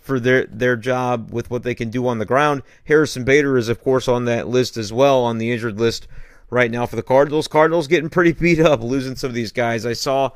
for 0.00 0.20
their 0.20 0.46
their 0.46 0.76
job 0.76 1.32
with 1.32 1.50
what 1.50 1.64
they 1.64 1.74
can 1.74 1.90
do 1.90 2.06
on 2.06 2.18
the 2.18 2.24
ground. 2.24 2.62
Harrison 2.84 3.24
Bader 3.24 3.58
is 3.58 3.68
of 3.68 3.82
course 3.82 4.06
on 4.08 4.24
that 4.26 4.48
list 4.48 4.76
as 4.76 4.92
well 4.92 5.24
on 5.24 5.38
the 5.38 5.50
injured 5.50 5.80
list 5.80 6.06
right 6.48 6.70
now 6.70 6.86
for 6.86 6.96
the 6.96 7.02
Cardinals. 7.02 7.48
Cardinals 7.48 7.88
getting 7.88 8.08
pretty 8.08 8.32
beat 8.32 8.60
up, 8.60 8.82
losing 8.82 9.16
some 9.16 9.28
of 9.28 9.34
these 9.34 9.52
guys. 9.52 9.84
I 9.84 9.94
saw 9.94 10.30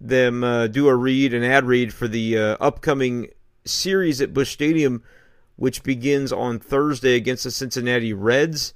them 0.00 0.44
uh, 0.44 0.66
do 0.66 0.88
a 0.88 0.96
read, 0.96 1.34
an 1.34 1.44
ad 1.44 1.64
read 1.64 1.92
for 1.92 2.08
the 2.08 2.38
uh, 2.38 2.56
upcoming 2.60 3.28
series 3.64 4.20
at 4.20 4.32
Busch 4.32 4.52
Stadium, 4.52 5.02
which 5.56 5.82
begins 5.82 6.32
on 6.32 6.58
Thursday 6.58 7.14
against 7.14 7.44
the 7.44 7.50
Cincinnati 7.50 8.12
Reds. 8.12 8.74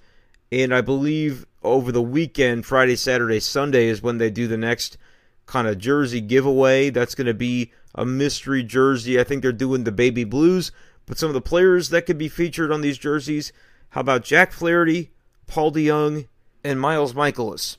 And 0.50 0.74
I 0.74 0.80
believe 0.80 1.46
over 1.62 1.92
the 1.92 2.02
weekend, 2.02 2.66
Friday, 2.66 2.96
Saturday, 2.96 3.40
Sunday, 3.40 3.86
is 3.86 4.02
when 4.02 4.18
they 4.18 4.30
do 4.30 4.46
the 4.46 4.56
next 4.56 4.98
kind 5.46 5.66
of 5.66 5.78
jersey 5.78 6.20
giveaway. 6.20 6.90
That's 6.90 7.14
going 7.14 7.26
to 7.26 7.34
be 7.34 7.72
a 7.94 8.04
mystery 8.04 8.62
jersey. 8.62 9.18
I 9.18 9.24
think 9.24 9.42
they're 9.42 9.52
doing 9.52 9.84
the 9.84 9.92
baby 9.92 10.24
blues, 10.24 10.72
but 11.06 11.18
some 11.18 11.28
of 11.28 11.34
the 11.34 11.40
players 11.40 11.90
that 11.90 12.06
could 12.06 12.18
be 12.18 12.28
featured 12.28 12.72
on 12.72 12.80
these 12.80 12.98
jerseys. 12.98 13.52
How 13.90 14.00
about 14.00 14.24
Jack 14.24 14.52
Flaherty, 14.52 15.12
Paul 15.46 15.72
DeJong, 15.72 16.28
and 16.64 16.80
Miles 16.80 17.12
Mikolas? 17.12 17.76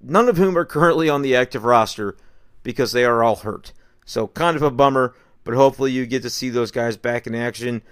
None 0.00 0.28
of 0.28 0.36
whom 0.36 0.56
are 0.56 0.64
currently 0.64 1.08
on 1.08 1.22
the 1.22 1.36
active 1.36 1.64
roster 1.64 2.16
because 2.62 2.92
they 2.92 3.04
are 3.04 3.22
all 3.22 3.36
hurt. 3.36 3.72
So 4.04 4.28
kind 4.28 4.56
of 4.56 4.62
a 4.62 4.70
bummer, 4.70 5.14
but 5.44 5.54
hopefully 5.54 5.92
you 5.92 6.06
get 6.06 6.22
to 6.22 6.30
see 6.30 6.50
those 6.50 6.70
guys 6.70 6.96
back 6.96 7.26
in 7.26 7.34
action, 7.34 7.82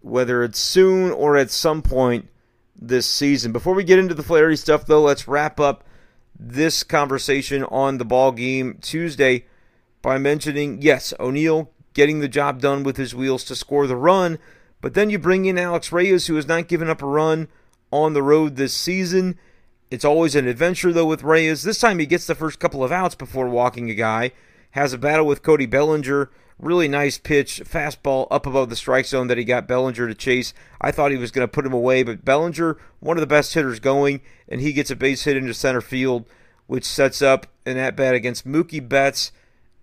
whether 0.00 0.42
it's 0.42 0.58
soon 0.58 1.10
or 1.10 1.36
at 1.36 1.50
some 1.50 1.82
point 1.82 2.28
this 2.76 3.06
season. 3.06 3.52
Before 3.52 3.74
we 3.74 3.84
get 3.84 3.98
into 3.98 4.14
the 4.14 4.22
Flaherty 4.22 4.56
stuff, 4.56 4.86
though, 4.86 5.02
let's 5.02 5.28
wrap 5.28 5.60
up 5.60 5.84
this 6.38 6.82
conversation 6.82 7.64
on 7.64 7.98
the 7.98 8.04
ball 8.04 8.32
game 8.32 8.78
Tuesday 8.80 9.46
by 10.00 10.18
mentioning 10.18 10.82
yes, 10.82 11.14
O'Neill 11.20 11.70
getting 11.94 12.20
the 12.20 12.28
job 12.28 12.60
done 12.60 12.82
with 12.82 12.96
his 12.96 13.14
wheels 13.14 13.44
to 13.44 13.54
score 13.54 13.86
the 13.86 13.96
run, 13.96 14.38
but 14.80 14.94
then 14.94 15.10
you 15.10 15.18
bring 15.18 15.44
in 15.44 15.58
Alex 15.58 15.92
Reyes, 15.92 16.26
who 16.26 16.34
has 16.34 16.48
not 16.48 16.68
given 16.68 16.88
up 16.90 17.02
a 17.02 17.06
run 17.06 17.48
on 17.92 18.14
the 18.14 18.22
road 18.22 18.56
this 18.56 18.74
season. 18.74 19.38
It's 19.92 20.06
always 20.06 20.34
an 20.34 20.48
adventure, 20.48 20.90
though, 20.90 21.04
with 21.04 21.22
Reyes. 21.22 21.64
This 21.64 21.78
time 21.78 21.98
he 21.98 22.06
gets 22.06 22.26
the 22.26 22.34
first 22.34 22.58
couple 22.58 22.82
of 22.82 22.90
outs 22.90 23.14
before 23.14 23.46
walking 23.46 23.90
a 23.90 23.94
guy. 23.94 24.32
Has 24.70 24.94
a 24.94 24.98
battle 24.98 25.26
with 25.26 25.42
Cody 25.42 25.66
Bellinger. 25.66 26.30
Really 26.58 26.88
nice 26.88 27.18
pitch, 27.18 27.60
fastball 27.62 28.26
up 28.30 28.46
above 28.46 28.70
the 28.70 28.76
strike 28.76 29.04
zone 29.04 29.26
that 29.26 29.36
he 29.36 29.44
got 29.44 29.68
Bellinger 29.68 30.08
to 30.08 30.14
chase. 30.14 30.54
I 30.80 30.92
thought 30.92 31.10
he 31.10 31.18
was 31.18 31.30
going 31.30 31.46
to 31.46 31.52
put 31.52 31.66
him 31.66 31.74
away, 31.74 32.04
but 32.04 32.24
Bellinger, 32.24 32.78
one 33.00 33.18
of 33.18 33.20
the 33.20 33.26
best 33.26 33.52
hitters 33.52 33.80
going, 33.80 34.22
and 34.48 34.62
he 34.62 34.72
gets 34.72 34.90
a 34.90 34.96
base 34.96 35.24
hit 35.24 35.36
into 35.36 35.52
center 35.52 35.82
field, 35.82 36.26
which 36.66 36.86
sets 36.86 37.20
up 37.20 37.48
an 37.66 37.76
at 37.76 37.94
bat 37.94 38.14
against 38.14 38.48
Mookie 38.48 38.88
Betts. 38.88 39.30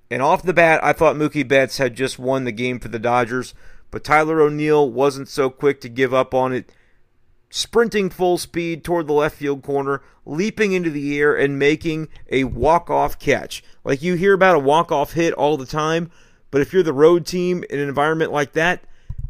And 0.09 0.23
off 0.23 0.41
the 0.41 0.53
bat, 0.53 0.83
I 0.83 0.91
thought 0.91 1.17
Mookie 1.17 1.47
Betts 1.47 1.77
had 1.77 1.95
just 1.95 2.17
won 2.17 2.45
the 2.45 2.51
game 2.51 2.79
for 2.79 2.87
the 2.87 2.97
Dodgers, 2.97 3.53
but 3.91 4.03
Tyler 4.03 4.41
O'Neill 4.41 4.89
wasn't 4.89 5.29
so 5.29 5.51
quick 5.51 5.79
to 5.81 5.87
give 5.87 6.15
up 6.15 6.33
on 6.33 6.51
it 6.51 6.71
sprinting 7.49 8.09
full 8.09 8.37
speed 8.37 8.83
toward 8.83 9.07
the 9.07 9.13
left 9.13 9.35
field 9.35 9.63
corner, 9.63 10.01
leaping 10.25 10.73
into 10.73 10.89
the 10.89 11.17
air 11.19 11.35
and 11.35 11.57
making 11.57 12.07
a 12.29 12.43
walk-off 12.43 13.17
catch. 13.17 13.63
Like 13.83 14.01
you 14.01 14.15
hear 14.15 14.33
about 14.33 14.55
a 14.55 14.59
walk-off 14.59 15.13
hit 15.13 15.33
all 15.33 15.57
the 15.57 15.65
time, 15.65 16.11
but 16.51 16.61
if 16.61 16.73
you're 16.73 16.83
the 16.83 16.93
road 16.93 17.25
team 17.25 17.63
in 17.69 17.79
an 17.79 17.87
environment 17.87 18.31
like 18.31 18.53
that, 18.53 18.83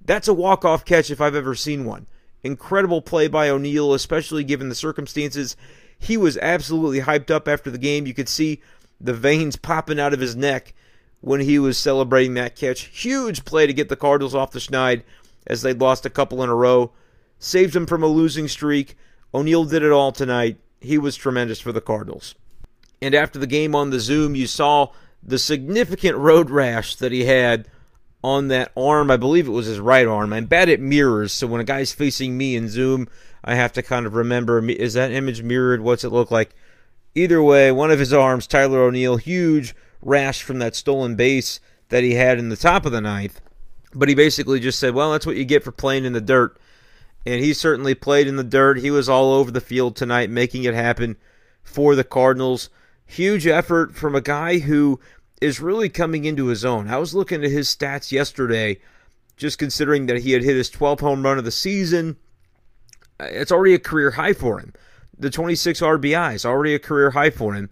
that's 0.05 0.27
a 0.27 0.33
walk-off 0.33 0.85
catch 0.85 1.09
if 1.11 1.21
I've 1.21 1.35
ever 1.35 1.55
seen 1.55 1.85
one. 1.85 2.07
Incredible 2.43 3.01
play 3.01 3.27
by 3.27 3.49
O'Neill, 3.49 3.93
especially 3.93 4.43
given 4.43 4.69
the 4.69 4.75
circumstances. 4.75 5.55
He 5.97 6.17
was 6.17 6.37
absolutely 6.37 7.01
hyped 7.01 7.29
up 7.29 7.47
after 7.47 7.69
the 7.69 7.77
game. 7.77 8.07
You 8.07 8.13
could 8.13 8.29
see 8.29 8.61
the 8.99 9.13
veins 9.13 9.55
popping 9.55 9.99
out 9.99 10.13
of 10.13 10.19
his 10.19 10.35
neck 10.35 10.73
when 11.21 11.41
he 11.41 11.59
was 11.59 11.77
celebrating 11.77 12.33
that 12.35 12.55
catch. 12.55 12.83
Huge 12.83 13.43
play 13.43 13.67
to 13.67 13.73
get 13.73 13.89
the 13.89 13.97
Cardinals 13.97 14.35
off 14.35 14.51
the 14.51 14.59
schneid 14.59 15.03
as 15.45 15.61
they'd 15.61 15.81
lost 15.81 16.05
a 16.05 16.09
couple 16.09 16.41
in 16.43 16.49
a 16.49 16.55
row 16.55 16.91
saved 17.39 17.75
him 17.75 17.85
from 17.85 18.03
a 18.03 18.07
losing 18.07 18.47
streak. 18.47 18.95
O'Neill 19.33 19.65
did 19.65 19.81
it 19.81 19.91
all 19.91 20.11
tonight. 20.11 20.57
He 20.81 20.97
was 20.97 21.15
tremendous 21.15 21.59
for 21.59 21.71
the 21.71 21.81
Cardinals. 21.81 22.35
And 23.01 23.15
after 23.15 23.39
the 23.39 23.47
game 23.47 23.73
on 23.75 23.89
the 23.89 23.99
Zoom, 23.99 24.35
you 24.35 24.45
saw 24.45 24.89
the 25.23 25.39
significant 25.39 26.17
road 26.17 26.49
rash 26.49 26.95
that 26.97 27.11
he 27.11 27.25
had 27.25 27.67
on 28.23 28.49
that 28.49 28.71
arm. 28.75 29.09
I 29.09 29.17
believe 29.17 29.47
it 29.47 29.51
was 29.51 29.67
his 29.67 29.79
right 29.79 30.07
arm. 30.07 30.33
I'm 30.33 30.45
bad 30.45 30.69
at 30.69 30.79
mirrors, 30.79 31.31
so 31.31 31.47
when 31.47 31.61
a 31.61 31.65
guy's 31.65 31.93
facing 31.93 32.37
me 32.37 32.55
in 32.55 32.69
Zoom, 32.69 33.07
I 33.43 33.55
have 33.55 33.71
to 33.73 33.83
kind 33.83 34.05
of 34.05 34.15
remember 34.15 34.59
is 34.69 34.93
that 34.93 35.11
image 35.11 35.41
mirrored? 35.41 35.81
What's 35.81 36.03
it 36.03 36.11
look 36.11 36.31
like? 36.31 36.53
Either 37.15 37.41
way, 37.41 37.71
one 37.71 37.91
of 37.91 37.99
his 37.99 38.13
arms, 38.13 38.47
Tyler 38.47 38.83
O'Neill, 38.83 39.17
huge 39.17 39.75
rash 40.01 40.41
from 40.41 40.59
that 40.59 40.75
stolen 40.75 41.15
base 41.15 41.59
that 41.89 42.03
he 42.03 42.13
had 42.13 42.37
in 42.37 42.49
the 42.49 42.57
top 42.57 42.85
of 42.85 42.91
the 42.91 43.01
ninth. 43.01 43.41
But 43.93 44.09
he 44.09 44.15
basically 44.15 44.59
just 44.59 44.79
said, 44.79 44.93
well, 44.93 45.11
that's 45.11 45.25
what 45.25 45.35
you 45.35 45.45
get 45.45 45.63
for 45.63 45.71
playing 45.71 46.05
in 46.05 46.13
the 46.13 46.21
dirt 46.21 46.57
and 47.25 47.43
he 47.43 47.53
certainly 47.53 47.95
played 47.95 48.27
in 48.27 48.35
the 48.35 48.43
dirt. 48.43 48.79
He 48.79 48.91
was 48.91 49.09
all 49.09 49.33
over 49.33 49.51
the 49.51 49.61
field 49.61 49.95
tonight, 49.95 50.29
making 50.29 50.63
it 50.63 50.73
happen 50.73 51.17
for 51.63 51.95
the 51.95 52.03
Cardinals. 52.03 52.69
Huge 53.05 53.47
effort 53.47 53.95
from 53.95 54.15
a 54.15 54.21
guy 54.21 54.59
who 54.59 54.99
is 55.41 55.59
really 55.59 55.89
coming 55.89 56.25
into 56.25 56.47
his 56.47 56.65
own. 56.65 56.87
I 56.87 56.97
was 56.97 57.15
looking 57.15 57.43
at 57.43 57.51
his 57.51 57.73
stats 57.73 58.11
yesterday, 58.11 58.79
just 59.37 59.57
considering 59.57 60.05
that 60.07 60.21
he 60.21 60.31
had 60.31 60.43
hit 60.43 60.55
his 60.55 60.69
12th 60.69 60.99
home 60.99 61.23
run 61.23 61.37
of 61.37 61.45
the 61.45 61.51
season. 61.51 62.17
It's 63.19 63.51
already 63.51 63.73
a 63.73 63.79
career 63.79 64.11
high 64.11 64.33
for 64.33 64.59
him. 64.59 64.73
The 65.17 65.29
26 65.29 65.81
RBI 65.81 66.35
is 66.35 66.45
already 66.45 66.73
a 66.73 66.79
career 66.79 67.11
high 67.11 67.29
for 67.29 67.53
him, 67.53 67.69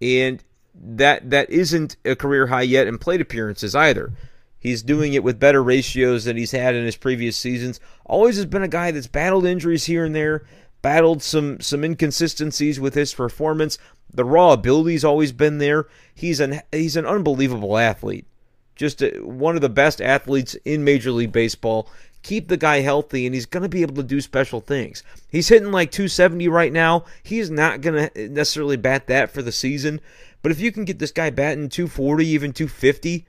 and 0.00 0.42
that 0.74 1.30
that 1.30 1.50
isn't 1.50 1.96
a 2.04 2.16
career 2.16 2.48
high 2.48 2.62
yet 2.62 2.86
in 2.86 2.98
plate 2.98 3.20
appearances 3.20 3.74
either. 3.74 4.12
He's 4.58 4.82
doing 4.82 5.14
it 5.14 5.22
with 5.22 5.38
better 5.38 5.62
ratios 5.62 6.24
than 6.24 6.36
he's 6.36 6.50
had 6.50 6.74
in 6.74 6.84
his 6.84 6.96
previous 6.96 7.36
seasons. 7.36 7.78
Always 8.04 8.36
has 8.36 8.46
been 8.46 8.62
a 8.62 8.68
guy 8.68 8.90
that's 8.90 9.06
battled 9.06 9.46
injuries 9.46 9.84
here 9.84 10.04
and 10.04 10.14
there, 10.14 10.44
battled 10.82 11.22
some 11.22 11.60
some 11.60 11.84
inconsistencies 11.84 12.80
with 12.80 12.94
his 12.94 13.14
performance. 13.14 13.78
The 14.12 14.24
raw 14.24 14.52
ability's 14.52 15.04
always 15.04 15.32
been 15.32 15.58
there. 15.58 15.86
He's 16.14 16.40
an 16.40 16.60
he's 16.72 16.96
an 16.96 17.06
unbelievable 17.06 17.78
athlete. 17.78 18.26
Just 18.74 19.02
a, 19.02 19.18
one 19.20 19.54
of 19.54 19.60
the 19.60 19.68
best 19.68 20.00
athletes 20.00 20.54
in 20.64 20.84
Major 20.84 21.12
League 21.12 21.32
Baseball. 21.32 21.88
Keep 22.22 22.48
the 22.48 22.56
guy 22.56 22.80
healthy, 22.80 23.26
and 23.26 23.34
he's 23.34 23.46
going 23.46 23.62
to 23.62 23.68
be 23.68 23.82
able 23.82 23.94
to 23.94 24.02
do 24.02 24.20
special 24.20 24.60
things. 24.60 25.04
He's 25.30 25.48
hitting 25.48 25.70
like 25.70 25.92
270 25.92 26.48
right 26.48 26.72
now. 26.72 27.04
He's 27.22 27.48
not 27.48 27.80
going 27.80 28.10
to 28.10 28.28
necessarily 28.28 28.76
bat 28.76 29.06
that 29.06 29.30
for 29.30 29.40
the 29.40 29.52
season, 29.52 30.00
but 30.42 30.50
if 30.50 30.58
you 30.58 30.72
can 30.72 30.84
get 30.84 30.98
this 30.98 31.12
guy 31.12 31.30
batting 31.30 31.68
240, 31.68 32.26
even 32.26 32.52
250 32.52 33.24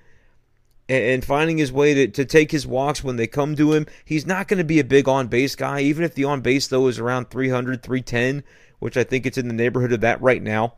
and 0.90 1.24
finding 1.24 1.60
his 1.60 1.72
way 1.72 1.94
to, 1.94 2.08
to 2.08 2.26
take 2.26 2.52
his 2.52 2.66
walks 2.66 3.04
when 3.04 3.16
they 3.16 3.28
come 3.28 3.56
to 3.56 3.74
him. 3.74 3.86
He's 4.04 4.26
not 4.26 4.48
going 4.48 4.58
to 4.58 4.64
be 4.64 4.80
a 4.80 4.84
big 4.84 5.08
on 5.08 5.28
base 5.28 5.56
guy, 5.56 5.82
even 5.82 6.04
if 6.04 6.16
the 6.16 6.24
on 6.26 6.42
base, 6.42 6.68
though, 6.68 6.88
is 6.88 6.98
around 6.98 7.30
300, 7.30 7.84
310, 7.84 8.44
which 8.80 8.98
I 8.98 9.04
think 9.04 9.26
it's 9.26 9.38
in 9.38 9.48
the 9.48 9.54
neighborhood 9.54 9.94
of 9.94 10.02
that 10.02 10.20
right 10.22 10.42
now. 10.42 10.74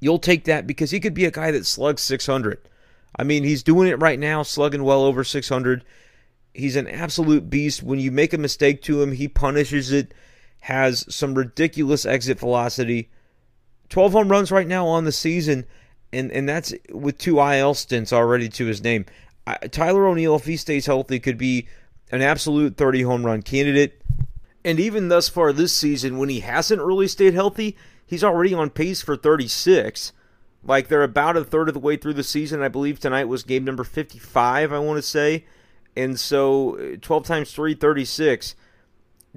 You'll 0.00 0.18
take 0.18 0.44
that 0.44 0.66
because 0.66 0.90
he 0.90 1.00
could 1.00 1.14
be 1.14 1.24
a 1.24 1.30
guy 1.30 1.50
that 1.50 1.64
slugs 1.64 2.02
600. 2.02 2.68
I 3.18 3.24
mean, 3.24 3.44
he's 3.44 3.62
doing 3.62 3.88
it 3.88 4.00
right 4.00 4.18
now, 4.18 4.42
slugging 4.42 4.84
well 4.84 5.02
over 5.02 5.24
600. 5.24 5.82
He's 6.52 6.76
an 6.76 6.86
absolute 6.86 7.48
beast. 7.48 7.82
When 7.82 7.98
you 7.98 8.10
make 8.10 8.34
a 8.34 8.38
mistake 8.38 8.82
to 8.82 9.00
him, 9.00 9.12
he 9.12 9.28
punishes 9.28 9.90
it, 9.92 10.12
has 10.60 11.06
some 11.08 11.34
ridiculous 11.34 12.04
exit 12.04 12.38
velocity. 12.38 13.08
12 13.88 14.12
home 14.12 14.28
runs 14.28 14.52
right 14.52 14.66
now 14.66 14.86
on 14.86 15.04
the 15.04 15.12
season 15.12 15.64
and 16.16 16.32
and 16.32 16.48
that's 16.48 16.72
with 16.90 17.18
two 17.18 17.40
IL 17.40 17.74
stints 17.74 18.12
already 18.12 18.48
to 18.50 18.66
his 18.66 18.82
name. 18.82 19.04
Tyler 19.70 20.06
O'Neill, 20.06 20.36
if 20.36 20.44
he 20.44 20.56
stays 20.56 20.86
healthy, 20.86 21.20
could 21.20 21.38
be 21.38 21.68
an 22.10 22.22
absolute 22.22 22.76
30 22.76 23.02
home 23.02 23.24
run 23.24 23.42
candidate. 23.42 24.00
And 24.64 24.80
even 24.80 25.08
thus 25.08 25.28
far 25.28 25.52
this 25.52 25.72
season, 25.72 26.18
when 26.18 26.28
he 26.28 26.40
hasn't 26.40 26.82
really 26.82 27.06
stayed 27.06 27.34
healthy, 27.34 27.76
he's 28.04 28.24
already 28.24 28.52
on 28.52 28.70
pace 28.70 29.00
for 29.00 29.16
36. 29.16 30.12
Like 30.64 30.88
they're 30.88 31.04
about 31.04 31.36
a 31.36 31.44
third 31.44 31.68
of 31.68 31.74
the 31.74 31.80
way 31.80 31.96
through 31.96 32.14
the 32.14 32.24
season. 32.24 32.62
I 32.62 32.68
believe 32.68 32.98
tonight 32.98 33.26
was 33.26 33.44
game 33.44 33.64
number 33.64 33.84
55, 33.84 34.72
I 34.72 34.78
want 34.80 34.98
to 34.98 35.02
say. 35.02 35.44
And 35.96 36.18
so 36.18 36.96
12 37.00 37.24
times 37.24 37.52
3, 37.52 37.74
36. 37.74 38.56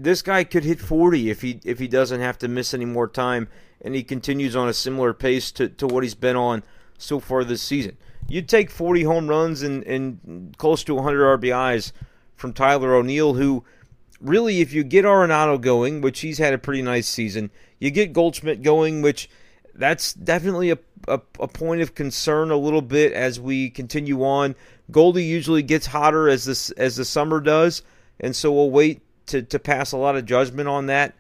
This 0.04 0.22
guy 0.22 0.44
could 0.44 0.64
hit 0.64 0.80
40 0.80 1.30
if 1.30 1.42
he 1.42 1.60
if 1.66 1.80
he 1.80 1.88
doesn't 1.88 2.22
have 2.22 2.38
to 2.40 2.48
miss 2.48 2.74
any 2.74 2.86
more 2.86 3.08
time 3.08 3.50
and 3.82 3.96
he 3.96 4.04
continues 4.04 4.56
on 4.56 4.68
a 4.68 4.74
similar 4.74 5.14
pace 5.14 5.52
to, 5.54 5.70
to 5.70 5.88
what 5.88 6.04
he's 6.04 6.16
been 6.16 6.36
on 6.36 6.64
so 6.98 7.20
far 7.20 7.44
this 7.44 7.62
season. 7.62 7.98
You'd 8.28 8.50
take 8.50 8.70
40 8.70 9.04
home 9.04 9.28
runs 9.28 9.64
and, 9.64 9.84
and 9.84 10.56
close 10.58 10.84
to 10.84 10.96
100 10.96 11.40
RBIs 11.40 11.92
from 12.36 12.54
Tyler 12.54 12.94
O'Neill, 12.94 13.34
who 13.34 13.64
really, 14.22 14.62
if 14.62 14.74
you 14.74 14.84
get 14.84 15.06
Arenado 15.06 15.60
going, 15.60 16.02
which 16.02 16.20
he's 16.20 16.38
had 16.38 16.54
a 16.54 16.58
pretty 16.58 16.82
nice 16.82 17.08
season, 17.08 17.52
you 17.80 17.90
get 17.90 18.14
Goldschmidt 18.14 18.62
going, 18.62 19.02
which 19.02 19.30
that's 19.74 20.14
definitely 20.14 20.72
a, 20.72 20.78
a, 21.08 21.22
a, 21.40 21.48
point 21.48 21.82
of 21.82 21.96
concern 21.96 22.52
a 22.52 22.58
little 22.58 22.82
bit 22.82 23.14
as 23.14 23.40
we 23.40 23.70
continue 23.70 24.24
on. 24.24 24.56
Goldie 24.92 25.24
usually 25.24 25.64
gets 25.64 25.88
hotter 25.88 26.30
as 26.30 26.46
this 26.46 26.70
as 26.72 26.98
the 26.98 27.06
summer 27.06 27.40
does, 27.40 27.82
and 28.20 28.36
so 28.36 28.52
we'll 28.52 28.72
wait 28.72 29.02
to, 29.30 29.42
to 29.42 29.60
pass 29.60 29.92
a 29.92 29.98
lot 29.98 30.16
of 30.16 30.26
judgment 30.26 30.68
on 30.68 30.88
that. 30.88 31.16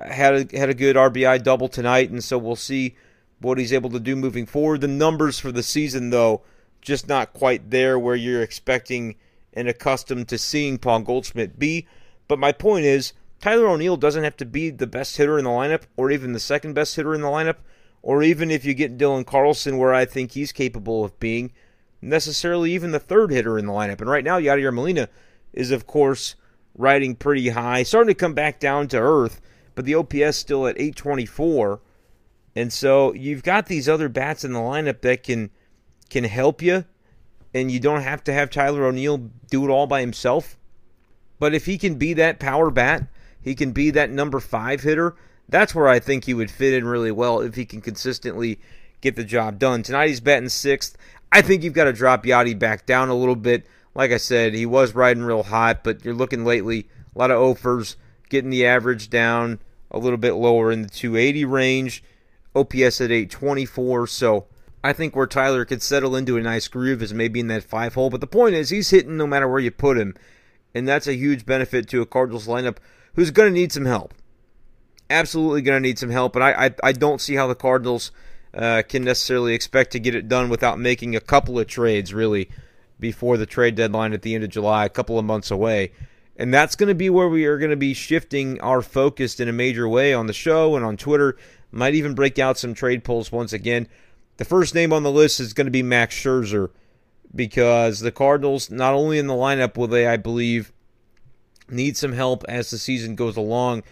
Had 0.00 0.52
a, 0.52 0.58
had 0.58 0.70
a 0.70 0.74
good 0.74 0.96
RBI 0.96 1.42
double 1.42 1.68
tonight, 1.68 2.10
and 2.10 2.22
so 2.22 2.38
we'll 2.38 2.56
see 2.56 2.96
what 3.40 3.58
he's 3.58 3.72
able 3.72 3.90
to 3.90 4.00
do 4.00 4.16
moving 4.16 4.46
forward. 4.46 4.80
The 4.80 4.88
numbers 4.88 5.38
for 5.38 5.52
the 5.52 5.62
season, 5.62 6.10
though, 6.10 6.42
just 6.80 7.08
not 7.08 7.32
quite 7.32 7.70
there 7.70 7.98
where 7.98 8.16
you're 8.16 8.42
expecting 8.42 9.16
and 9.52 9.68
accustomed 9.68 10.28
to 10.28 10.38
seeing 10.38 10.78
Paul 10.78 11.00
Goldschmidt 11.00 11.58
be. 11.58 11.86
But 12.26 12.38
my 12.38 12.52
point 12.52 12.84
is, 12.84 13.12
Tyler 13.40 13.68
O'Neill 13.68 13.96
doesn't 13.96 14.24
have 14.24 14.36
to 14.38 14.44
be 14.44 14.70
the 14.70 14.86
best 14.86 15.16
hitter 15.16 15.38
in 15.38 15.44
the 15.44 15.50
lineup, 15.50 15.82
or 15.96 16.10
even 16.10 16.32
the 16.32 16.40
second 16.40 16.74
best 16.74 16.96
hitter 16.96 17.14
in 17.14 17.20
the 17.20 17.28
lineup, 17.28 17.56
or 18.02 18.22
even 18.22 18.50
if 18.50 18.64
you 18.64 18.74
get 18.74 18.98
Dylan 18.98 19.26
Carlson, 19.26 19.78
where 19.78 19.94
I 19.94 20.04
think 20.04 20.32
he's 20.32 20.52
capable 20.52 21.04
of 21.04 21.18
being, 21.20 21.52
necessarily 22.00 22.72
even 22.72 22.90
the 22.90 22.98
third 22.98 23.30
hitter 23.30 23.58
in 23.58 23.66
the 23.66 23.72
lineup. 23.72 24.00
And 24.00 24.10
right 24.10 24.24
now, 24.24 24.38
Yadier 24.38 24.72
Molina 24.72 25.08
is, 25.52 25.70
of 25.70 25.86
course, 25.86 26.34
riding 26.76 27.14
pretty 27.14 27.50
high, 27.50 27.82
starting 27.82 28.08
to 28.08 28.18
come 28.18 28.34
back 28.34 28.58
down 28.58 28.88
to 28.88 28.98
earth, 28.98 29.40
but 29.74 29.84
the 29.84 29.94
OPS 29.94 30.36
still 30.36 30.66
at 30.66 30.76
824. 30.76 31.80
And 32.56 32.72
so 32.72 33.12
you've 33.14 33.42
got 33.42 33.66
these 33.66 33.88
other 33.88 34.08
bats 34.08 34.44
in 34.44 34.52
the 34.52 34.60
lineup 34.60 35.00
that 35.00 35.22
can 35.22 35.50
can 36.10 36.24
help 36.24 36.62
you, 36.62 36.84
and 37.52 37.70
you 37.70 37.80
don't 37.80 38.02
have 38.02 38.22
to 38.24 38.32
have 38.32 38.50
Tyler 38.50 38.84
O'Neill 38.84 39.30
do 39.50 39.64
it 39.64 39.70
all 39.70 39.86
by 39.86 40.00
himself. 40.00 40.56
But 41.38 41.54
if 41.54 41.66
he 41.66 41.78
can 41.78 41.96
be 41.96 42.12
that 42.14 42.38
power 42.38 42.70
bat, 42.70 43.08
he 43.40 43.54
can 43.54 43.72
be 43.72 43.90
that 43.90 44.10
number 44.10 44.38
five 44.38 44.82
hitter. 44.82 45.16
That's 45.48 45.74
where 45.74 45.88
I 45.88 45.98
think 45.98 46.24
he 46.24 46.34
would 46.34 46.50
fit 46.50 46.74
in 46.74 46.86
really 46.86 47.10
well 47.10 47.40
if 47.40 47.54
he 47.54 47.64
can 47.64 47.80
consistently 47.80 48.60
get 49.00 49.16
the 49.16 49.24
job 49.24 49.58
done. 49.58 49.82
Tonight 49.82 50.08
he's 50.08 50.20
batting 50.20 50.48
sixth. 50.48 50.96
I 51.32 51.42
think 51.42 51.62
you've 51.62 51.74
got 51.74 51.84
to 51.84 51.92
drop 51.92 52.24
Yadi 52.24 52.58
back 52.58 52.86
down 52.86 53.08
a 53.08 53.14
little 53.14 53.36
bit. 53.36 53.66
Like 53.94 54.10
I 54.10 54.16
said, 54.16 54.54
he 54.54 54.66
was 54.66 54.94
riding 54.94 55.22
real 55.22 55.44
hot, 55.44 55.84
but 55.84 56.04
you're 56.04 56.14
looking 56.14 56.44
lately 56.44 56.88
a 57.14 57.18
lot 57.18 57.30
of 57.30 57.40
offers, 57.40 57.96
getting 58.28 58.50
the 58.50 58.66
average 58.66 59.08
down 59.08 59.60
a 59.90 59.98
little 59.98 60.18
bit 60.18 60.32
lower 60.32 60.72
in 60.72 60.82
the 60.82 60.88
280 60.88 61.44
range. 61.44 62.02
OPS 62.54 63.00
at 63.00 63.10
824. 63.10 64.06
So 64.06 64.46
I 64.82 64.92
think 64.92 65.16
where 65.16 65.26
Tyler 65.26 65.64
could 65.64 65.82
settle 65.82 66.16
into 66.16 66.36
a 66.36 66.42
nice 66.42 66.68
groove 66.68 67.02
is 67.02 67.12
maybe 67.12 67.40
in 67.40 67.48
that 67.48 67.64
five 67.64 67.94
hole. 67.94 68.10
But 68.10 68.20
the 68.20 68.26
point 68.26 68.54
is, 68.54 68.70
he's 68.70 68.90
hitting 68.90 69.16
no 69.16 69.26
matter 69.26 69.48
where 69.48 69.60
you 69.60 69.70
put 69.70 69.98
him. 69.98 70.14
And 70.74 70.88
that's 70.88 71.06
a 71.06 71.14
huge 71.14 71.46
benefit 71.46 71.88
to 71.88 72.02
a 72.02 72.06
Cardinals 72.06 72.46
lineup 72.46 72.78
who's 73.14 73.30
going 73.30 73.52
to 73.52 73.60
need 73.60 73.72
some 73.72 73.84
help. 73.84 74.14
Absolutely 75.08 75.62
going 75.62 75.82
to 75.82 75.88
need 75.88 75.98
some 75.98 76.10
help. 76.10 76.34
And 76.34 76.44
I, 76.44 76.66
I, 76.66 76.74
I 76.82 76.92
don't 76.92 77.20
see 77.20 77.34
how 77.34 77.46
the 77.46 77.54
Cardinals 77.54 78.10
uh, 78.52 78.82
can 78.88 79.04
necessarily 79.04 79.54
expect 79.54 79.92
to 79.92 80.00
get 80.00 80.14
it 80.14 80.28
done 80.28 80.48
without 80.48 80.78
making 80.78 81.14
a 81.14 81.20
couple 81.20 81.58
of 81.58 81.66
trades, 81.66 82.14
really, 82.14 82.48
before 83.00 83.36
the 83.36 83.46
trade 83.46 83.74
deadline 83.74 84.12
at 84.12 84.22
the 84.22 84.34
end 84.34 84.44
of 84.44 84.50
July, 84.50 84.84
a 84.84 84.90
couple 84.90 85.18
of 85.18 85.24
months 85.24 85.50
away. 85.50 85.92
And 86.36 86.52
that's 86.52 86.74
going 86.74 86.88
to 86.88 86.94
be 86.94 87.10
where 87.10 87.28
we 87.28 87.44
are 87.44 87.58
going 87.58 87.70
to 87.70 87.76
be 87.76 87.94
shifting 87.94 88.60
our 88.60 88.82
focus 88.82 89.38
in 89.38 89.48
a 89.48 89.52
major 89.52 89.88
way 89.88 90.12
on 90.12 90.26
the 90.26 90.32
show 90.32 90.74
and 90.74 90.84
on 90.84 90.96
Twitter 90.96 91.36
might 91.70 91.94
even 91.94 92.14
break 92.14 92.38
out 92.38 92.58
some 92.58 92.74
trade 92.74 93.04
polls 93.04 93.30
once 93.30 93.52
again. 93.52 93.88
The 94.36 94.44
first 94.44 94.74
name 94.74 94.92
on 94.92 95.04
the 95.04 95.12
list 95.12 95.38
is 95.38 95.52
going 95.52 95.66
to 95.66 95.70
be 95.70 95.82
Max 95.82 96.14
Scherzer 96.14 96.70
because 97.34 98.00
the 98.00 98.12
Cardinals, 98.12 98.70
not 98.70 98.94
only 98.94 99.18
in 99.18 99.26
the 99.26 99.34
lineup 99.34 99.76
will 99.76 99.86
they, 99.86 100.06
I 100.06 100.16
believe, 100.16 100.72
need 101.68 101.96
some 101.96 102.12
help 102.12 102.44
as 102.48 102.70
the 102.70 102.78
season 102.78 103.14
goes 103.14 103.36
along 103.36 103.82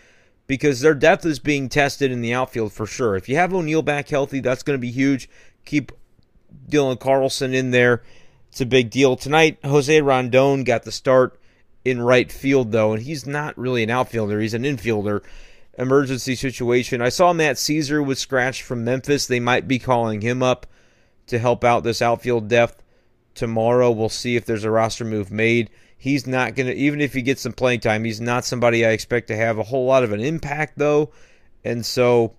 because 0.46 0.80
their 0.80 0.94
depth 0.94 1.24
is 1.24 1.38
being 1.38 1.68
tested 1.68 2.10
in 2.10 2.20
the 2.20 2.34
outfield 2.34 2.72
for 2.72 2.86
sure. 2.86 3.16
If 3.16 3.28
you 3.28 3.36
have 3.36 3.54
O'Neill 3.54 3.82
back 3.82 4.08
healthy, 4.08 4.40
that's 4.40 4.62
going 4.62 4.76
to 4.76 4.80
be 4.80 4.90
huge. 4.90 5.28
Keep 5.64 5.92
Dylan 6.68 6.98
Carlson 6.98 7.54
in 7.54 7.70
there. 7.70 8.02
It's 8.52 8.60
a 8.60 8.66
big 8.66 8.90
deal. 8.90 9.16
Tonight, 9.16 9.56
Jose 9.64 10.02
Rondon 10.02 10.62
got 10.62 10.82
the 10.82 10.92
start 10.92 11.40
in 11.86 12.02
right 12.02 12.30
field, 12.30 12.70
though, 12.70 12.92
and 12.92 13.02
he's 13.02 13.26
not 13.26 13.56
really 13.56 13.82
an 13.82 13.88
outfielder, 13.88 14.40
he's 14.40 14.52
an 14.52 14.64
infielder 14.64 15.22
emergency 15.78 16.34
situation. 16.34 17.00
I 17.00 17.08
saw 17.08 17.32
Matt 17.32 17.56
Caesar 17.56 18.02
was 18.02 18.18
scratched 18.18 18.60
from 18.60 18.84
Memphis. 18.84 19.26
They 19.26 19.40
might 19.40 19.66
be 19.66 19.78
calling 19.78 20.20
him 20.20 20.42
up 20.42 20.66
to 21.28 21.38
help 21.38 21.64
out 21.64 21.82
this 21.82 22.02
outfield 22.02 22.48
depth 22.48 22.82
tomorrow. 23.34 23.90
We'll 23.90 24.10
see 24.10 24.36
if 24.36 24.44
there's 24.44 24.64
a 24.64 24.70
roster 24.70 25.06
move 25.06 25.32
made. 25.32 25.70
He's 25.96 26.26
not 26.26 26.54
going 26.54 26.66
to, 26.66 26.74
even 26.74 27.00
if 27.00 27.14
he 27.14 27.22
gets 27.22 27.40
some 27.40 27.54
playing 27.54 27.80
time, 27.80 28.04
he's 28.04 28.20
not 28.20 28.44
somebody 28.44 28.84
I 28.84 28.90
expect 28.90 29.28
to 29.28 29.36
have 29.36 29.56
a 29.56 29.62
whole 29.62 29.86
lot 29.86 30.04
of 30.04 30.12
an 30.12 30.20
impact, 30.20 30.76
though. 30.76 31.10
And 31.64 31.86
so 31.86 32.34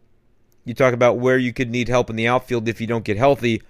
you 0.63 0.76
talk 0.76 0.93
about 0.93 1.17
where 1.17 1.39
you 1.39 1.54
could 1.54 1.71
need 1.71 1.88
help 1.88 2.12
in 2.12 2.17
the 2.17 2.28
outfield 2.28 2.67
if 2.67 2.80
you 2.80 2.86
don't 2.86 3.04
get 3.04 3.17
healthy. 3.17 3.63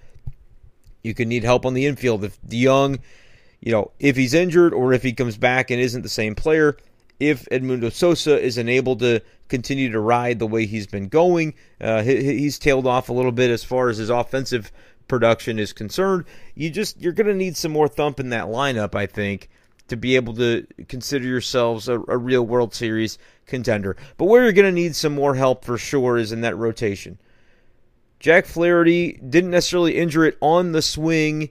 You 1.04 1.14
could 1.14 1.28
need 1.28 1.44
help 1.44 1.64
on 1.64 1.74
the 1.74 1.86
infield. 1.86 2.24
If 2.24 2.40
DeJong, 2.42 2.98
you 3.60 3.70
know, 3.70 3.92
if 4.00 4.16
he's 4.16 4.34
injured 4.34 4.74
or 4.74 4.92
if 4.92 5.02
he 5.04 5.12
comes 5.12 5.36
back 5.36 5.70
and 5.70 5.80
isn't 5.80 6.02
the 6.02 6.08
same 6.08 6.34
player, 6.34 6.76
if 7.20 7.44
Edmundo 7.46 7.92
Sosa 7.92 8.42
isn't 8.42 8.68
able 8.68 8.96
to 8.96 9.20
continue 9.48 9.92
to 9.92 10.00
ride 10.00 10.38
the 10.38 10.46
way 10.46 10.66
he's 10.66 10.86
been 10.86 11.08
going, 11.08 11.54
uh, 11.80 12.02
he's 12.02 12.58
tailed 12.58 12.86
off 12.86 13.08
a 13.08 13.12
little 13.12 13.32
bit 13.32 13.50
as 13.50 13.62
far 13.62 13.88
as 13.88 13.98
his 13.98 14.10
offensive 14.10 14.72
production 15.06 15.58
is 15.58 15.72
concerned. 15.72 16.24
You 16.54 16.70
just 16.70 17.00
you're 17.00 17.12
going 17.12 17.26
to 17.26 17.34
need 17.34 17.56
some 17.56 17.70
more 17.70 17.88
thump 17.88 18.18
in 18.18 18.30
that 18.30 18.46
lineup, 18.46 18.94
I 18.94 19.06
think, 19.06 19.50
to 19.88 19.96
be 19.96 20.16
able 20.16 20.34
to 20.34 20.66
consider 20.88 21.26
yourselves 21.26 21.88
a, 21.88 22.00
a 22.08 22.16
real 22.16 22.44
World 22.44 22.74
Series 22.74 23.18
contender. 23.46 23.96
But 24.16 24.26
where 24.26 24.42
you're 24.42 24.52
going 24.52 24.74
to 24.74 24.80
need 24.80 24.96
some 24.96 25.14
more 25.14 25.34
help 25.34 25.64
for 25.64 25.76
sure 25.76 26.16
is 26.16 26.32
in 26.32 26.40
that 26.40 26.56
rotation. 26.56 27.18
Jack 28.24 28.46
Flaherty 28.46 29.20
didn't 29.28 29.50
necessarily 29.50 29.98
injure 29.98 30.24
it 30.24 30.38
on 30.40 30.72
the 30.72 30.80
swing 30.80 31.50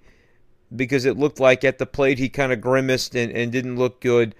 because 0.75 1.05
it 1.05 1.19
looked 1.19 1.39
like 1.39 1.63
at 1.63 1.77
the 1.77 1.85
plate 1.85 2.17
he 2.17 2.29
kind 2.29 2.51
of 2.51 2.61
grimaced 2.61 3.13
and, 3.13 3.31
and 3.31 3.51
didn't 3.51 3.77
look 3.77 4.01
good 4.01 4.33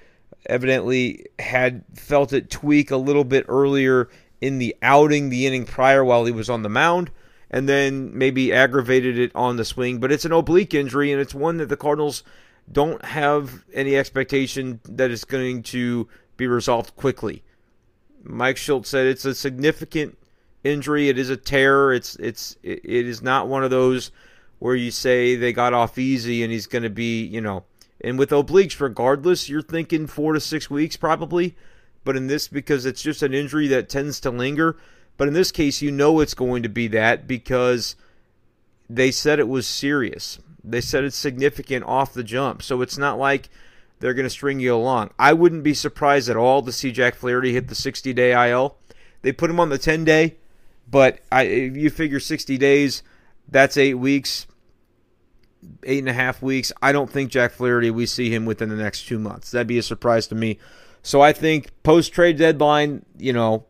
evidently 0.48 1.28
had 1.38 1.84
felt 1.93 2.34
it 2.34 2.50
tweak 2.50 2.89
a 2.89 2.98
little 2.98 3.24
bit 3.24 3.46
earlier 3.48 4.10
in 4.41 4.58
the 4.58 4.76
outing, 4.82 5.30
the 5.30 5.46
inning 5.46 5.63
prior 5.63 6.04
while 6.04 6.26
he 6.26 6.32
was 6.32 6.50
on 6.50 6.63
the 6.63 6.69
mound, 6.69 7.12
and 7.52 7.69
then 7.69 8.17
maybe 8.17 8.52
aggravated 8.52 9.19
it 9.19 9.32
on 9.36 9.58
the 9.58 9.63
swing. 9.63 10.00
But 10.00 10.12
it's 10.12 10.26
an 10.26 10.32
oblique 10.32 10.74
injury, 10.74 11.12
and 11.12 11.22
it's 11.22 11.36
one 11.36 11.58
that 11.58 11.69
the 11.69 11.78
Cardinals 11.78 12.24
don't 12.72 13.06
have 13.06 13.63
any 13.76 13.96
expectation 13.96 14.80
that 14.86 15.12
it's 15.12 15.24
going 15.24 15.62
to 15.62 16.08
be 16.36 16.48
resolved 16.48 16.96
quickly. 16.96 17.43
Mike 18.24 18.56
Shildt 18.56 18.88
said 18.88 19.06
it's 19.06 19.24
a 19.24 19.36
significant 19.36 20.17
injury. 20.63 21.10
It 21.10 21.17
is 21.17 21.30
a 21.30 21.38
tear. 21.38 21.93
It's 21.93 22.15
it's 22.15 22.58
it 22.63 22.86
is 22.86 23.21
not 23.21 23.47
one 23.47 23.63
of 23.63 23.71
those 23.71 24.12
where 24.60 24.76
you 24.76 24.91
say 24.91 25.36
they 25.36 25.52
got 25.52 25.73
off 25.73 25.97
easy 25.97 26.43
and 26.43 26.52
he's 26.52 26.67
going 26.67 26.84
to 26.84 26.89
be 26.89 27.23
you 27.23 27.41
know 27.41 27.63
and 28.04 28.19
with 28.19 28.32
obliques, 28.32 28.80
regardless, 28.80 29.47
you're 29.47 29.62
thinking 29.62 30.08
four 30.08 30.34
to 30.34 30.39
six 30.39 30.69
weeks 30.69 30.97
probably. 30.97 31.56
But 32.04 32.17
in 32.17 32.28
this, 32.28 32.49
because 32.49 32.86
it's 32.86 33.02
just 33.02 33.23
an 33.23 33.34
injury 33.34 33.67
that 33.69 33.88
tends 33.88 34.19
to 34.21 34.30
linger. 34.30 34.76
But 35.15 35.30
in 35.30 35.34
this 35.34 35.52
case, 35.52 35.82
you 35.82 35.89
know 35.89 36.19
it's 36.19 36.34
going 36.34 36.63
to 36.63 36.69
be 36.69 36.88
that 36.89 37.28
because 37.28 37.95
they 38.89 39.10
said 39.10 39.39
it 39.39 39.47
was 39.47 39.65
serious. 39.65 40.39
They 40.63 40.82
said 40.82 41.06
it's 41.06 41.15
significant 41.15 41.86
off 41.86 42.13
the 42.13 42.23
jump. 42.23 42.62
So 42.62 42.82
it's 42.82 42.97
not 42.97 43.17
like 43.17 43.49
they're 43.99 44.13
going 44.13 44.26
to 44.26 44.30
string 44.30 44.60
you 44.60 44.76
along. 44.76 45.12
I 45.17 45.32
wouldn't 45.32 45.63
be 45.63 45.73
surprised 45.73 46.30
at 46.30 46.36
all 46.36 46.62
to 46.63 46.71
see 46.73 46.91
Jack 46.91 47.15
Flaherty 47.15 47.54
hit 47.54 47.69
the 47.69 47.76
60 47.76 48.12
day 48.13 48.49
IL. 48.49 48.76
They 49.21 49.32
put 49.32 49.49
him 49.49 49.62
on 49.62 49.69
the 49.69 49.78
10 49.78 50.04
day, 50.04 50.36
but 50.93 51.21
I, 51.32 51.41
you 51.41 51.89
figure 51.89 52.19
60 52.19 52.56
days, 52.60 53.01
that's 53.49 53.77
eight 53.77 53.95
weeks 53.95 54.45
eight 55.84 55.99
and 55.99 56.10
a 56.10 56.13
half 56.13 56.41
weeks. 56.41 56.71
I 56.82 56.91
don't 56.91 57.10
think 57.10 57.32
Jack 57.32 57.53
Flaherty 57.53 57.89
we 57.89 58.06
see 58.06 58.29
him 58.29 58.45
within 58.45 58.69
the 58.69 58.75
next 58.75 59.08
two 59.08 59.17
months. 59.17 59.51
That'd 59.51 59.65
be 59.65 59.77
a 59.77 59.84
surprise 59.84 60.27
to 60.27 60.36
me. 60.36 60.60
So 61.01 61.21
I 61.21 61.34
think 61.34 61.71
post 61.84 62.13
trade 62.13 62.38
deadline, 62.38 63.06
you 63.17 63.34
know, 63.34 63.65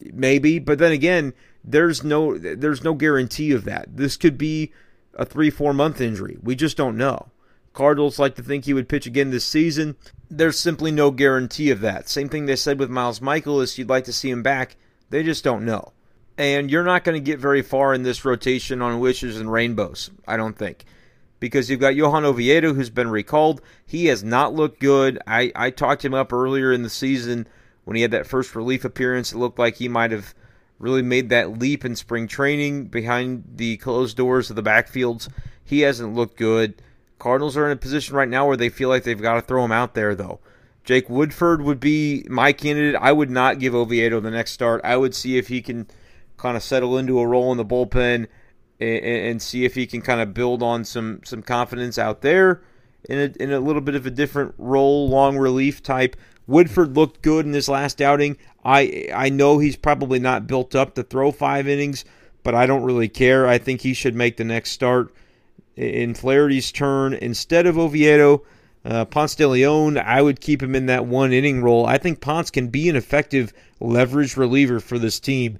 maybe. 0.00 0.58
But 0.58 0.78
then 0.78 0.90
again, 0.90 1.32
there's 1.62 2.02
no 2.02 2.36
there's 2.38 2.82
no 2.82 2.94
guarantee 2.94 3.52
of 3.52 3.64
that. 3.64 3.96
This 3.96 4.16
could 4.16 4.38
be 4.38 4.72
a 5.14 5.26
three 5.26 5.50
four 5.50 5.72
month 5.72 6.00
injury. 6.00 6.38
We 6.42 6.54
just 6.56 6.78
don't 6.78 6.96
know. 6.96 7.28
Cardinals 7.74 8.18
like 8.18 8.36
to 8.36 8.42
think 8.42 8.64
he 8.64 8.74
would 8.74 8.88
pitch 8.88 9.06
again 9.06 9.30
this 9.30 9.44
season. 9.44 9.96
There's 10.30 10.58
simply 10.58 10.92
no 10.92 11.10
guarantee 11.10 11.70
of 11.70 11.80
that. 11.80 12.08
Same 12.08 12.30
thing 12.30 12.46
they 12.46 12.56
said 12.56 12.78
with 12.78 12.90
Miles 12.90 13.20
Mikolas. 13.20 13.76
You'd 13.76 13.88
like 13.88 14.04
to 14.04 14.12
see 14.12 14.30
him 14.30 14.42
back. 14.42 14.76
They 15.10 15.22
just 15.22 15.44
don't 15.44 15.64
know. 15.64 15.92
And 16.36 16.70
you're 16.70 16.84
not 16.84 17.04
going 17.04 17.14
to 17.14 17.24
get 17.24 17.38
very 17.38 17.62
far 17.62 17.94
in 17.94 18.02
this 18.02 18.24
rotation 18.24 18.82
on 18.82 19.00
wishes 19.00 19.38
and 19.38 19.50
rainbows, 19.50 20.10
I 20.26 20.36
don't 20.36 20.58
think. 20.58 20.84
Because 21.38 21.70
you've 21.70 21.80
got 21.80 21.94
Johan 21.94 22.24
Oviedo, 22.24 22.74
who's 22.74 22.90
been 22.90 23.10
recalled. 23.10 23.60
He 23.86 24.06
has 24.06 24.24
not 24.24 24.54
looked 24.54 24.80
good. 24.80 25.18
I, 25.26 25.52
I 25.54 25.70
talked 25.70 26.04
him 26.04 26.14
up 26.14 26.32
earlier 26.32 26.72
in 26.72 26.82
the 26.82 26.90
season 26.90 27.46
when 27.84 27.96
he 27.96 28.02
had 28.02 28.10
that 28.12 28.26
first 28.26 28.56
relief 28.56 28.84
appearance. 28.84 29.32
It 29.32 29.38
looked 29.38 29.58
like 29.58 29.76
he 29.76 29.88
might 29.88 30.10
have 30.10 30.34
really 30.78 31.02
made 31.02 31.28
that 31.28 31.58
leap 31.58 31.84
in 31.84 31.94
spring 31.94 32.26
training 32.26 32.86
behind 32.86 33.44
the 33.56 33.76
closed 33.76 34.16
doors 34.16 34.50
of 34.50 34.56
the 34.56 34.62
backfields. 34.62 35.28
He 35.64 35.80
hasn't 35.80 36.14
looked 36.14 36.36
good. 36.36 36.82
Cardinals 37.18 37.56
are 37.56 37.66
in 37.66 37.72
a 37.72 37.76
position 37.76 38.16
right 38.16 38.28
now 38.28 38.46
where 38.46 38.56
they 38.56 38.68
feel 38.68 38.88
like 38.88 39.04
they've 39.04 39.20
got 39.20 39.34
to 39.34 39.40
throw 39.40 39.64
him 39.64 39.72
out 39.72 39.94
there, 39.94 40.14
though. 40.14 40.40
Jake 40.84 41.08
Woodford 41.08 41.62
would 41.62 41.80
be 41.80 42.26
my 42.28 42.52
candidate. 42.52 43.00
I 43.00 43.12
would 43.12 43.30
not 43.30 43.58
give 43.58 43.74
Oviedo 43.74 44.20
the 44.20 44.30
next 44.30 44.52
start. 44.52 44.82
I 44.84 44.96
would 44.96 45.14
see 45.14 45.38
if 45.38 45.48
he 45.48 45.62
can 45.62 45.86
kind 46.36 46.56
of 46.56 46.62
settle 46.62 46.98
into 46.98 47.18
a 47.18 47.26
role 47.26 47.50
in 47.52 47.58
the 47.58 47.64
bullpen 47.64 48.26
and, 48.80 49.04
and 49.04 49.42
see 49.42 49.64
if 49.64 49.74
he 49.74 49.86
can 49.86 50.02
kind 50.02 50.20
of 50.20 50.34
build 50.34 50.62
on 50.62 50.84
some 50.84 51.20
some 51.24 51.42
confidence 51.42 51.98
out 51.98 52.22
there 52.22 52.62
in 53.08 53.18
a, 53.18 53.42
in 53.42 53.52
a 53.52 53.60
little 53.60 53.82
bit 53.82 53.94
of 53.94 54.06
a 54.06 54.10
different 54.10 54.54
role, 54.58 55.08
long 55.08 55.36
relief 55.36 55.82
type. 55.82 56.16
Woodford 56.46 56.94
looked 56.96 57.22
good 57.22 57.46
in 57.46 57.52
his 57.52 57.68
last 57.68 58.02
outing. 58.02 58.36
I 58.64 59.08
I 59.14 59.28
know 59.30 59.58
he's 59.58 59.76
probably 59.76 60.18
not 60.18 60.46
built 60.46 60.74
up 60.74 60.94
to 60.94 61.02
throw 61.02 61.30
five 61.30 61.68
innings, 61.68 62.04
but 62.42 62.54
I 62.54 62.66
don't 62.66 62.84
really 62.84 63.08
care. 63.08 63.46
I 63.46 63.58
think 63.58 63.80
he 63.80 63.94
should 63.94 64.14
make 64.14 64.36
the 64.36 64.44
next 64.44 64.72
start 64.72 65.14
in 65.76 66.14
Flaherty's 66.14 66.70
turn 66.70 67.14
instead 67.14 67.66
of 67.66 67.78
Oviedo. 67.78 68.44
Uh, 68.84 69.04
Ponce 69.06 69.34
de 69.34 69.48
Leon, 69.48 69.96
I 69.96 70.20
would 70.20 70.42
keep 70.42 70.62
him 70.62 70.74
in 70.74 70.86
that 70.86 71.06
one 71.06 71.32
inning 71.32 71.62
role. 71.62 71.86
I 71.86 71.96
think 71.96 72.20
Ponce 72.20 72.50
can 72.50 72.68
be 72.68 72.90
an 72.90 72.96
effective 72.96 73.54
leverage 73.80 74.36
reliever 74.36 74.78
for 74.78 74.98
this 74.98 75.18
team. 75.18 75.58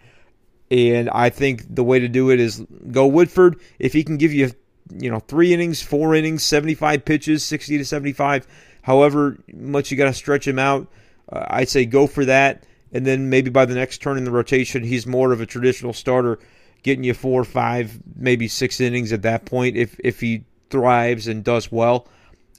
And 0.74 1.08
I 1.10 1.30
think 1.30 1.72
the 1.72 1.84
way 1.84 2.00
to 2.00 2.08
do 2.08 2.30
it 2.30 2.40
is 2.40 2.60
go 2.90 3.06
Woodford. 3.06 3.60
If 3.78 3.92
he 3.92 4.02
can 4.02 4.16
give 4.16 4.32
you, 4.32 4.50
you 4.98 5.08
know, 5.08 5.20
three 5.20 5.54
innings, 5.54 5.80
four 5.80 6.16
innings, 6.16 6.42
75 6.42 7.04
pitches, 7.04 7.44
60 7.44 7.78
to 7.78 7.84
75, 7.84 8.48
however 8.82 9.38
much 9.52 9.92
you 9.92 9.96
got 9.96 10.06
to 10.06 10.12
stretch 10.12 10.48
him 10.48 10.58
out, 10.58 10.88
uh, 11.30 11.44
I'd 11.46 11.68
say 11.68 11.84
go 11.84 12.08
for 12.08 12.24
that. 12.24 12.64
And 12.90 13.06
then 13.06 13.30
maybe 13.30 13.50
by 13.50 13.66
the 13.66 13.76
next 13.76 13.98
turn 13.98 14.18
in 14.18 14.24
the 14.24 14.32
rotation, 14.32 14.82
he's 14.82 15.06
more 15.06 15.30
of 15.30 15.40
a 15.40 15.46
traditional 15.46 15.92
starter, 15.92 16.40
getting 16.82 17.04
you 17.04 17.14
four, 17.14 17.44
five, 17.44 17.96
maybe 18.16 18.48
six 18.48 18.80
innings 18.80 19.12
at 19.12 19.22
that 19.22 19.44
point 19.44 19.76
if, 19.76 19.94
if 20.02 20.18
he 20.18 20.44
thrives 20.70 21.28
and 21.28 21.44
does 21.44 21.70
well. 21.70 22.08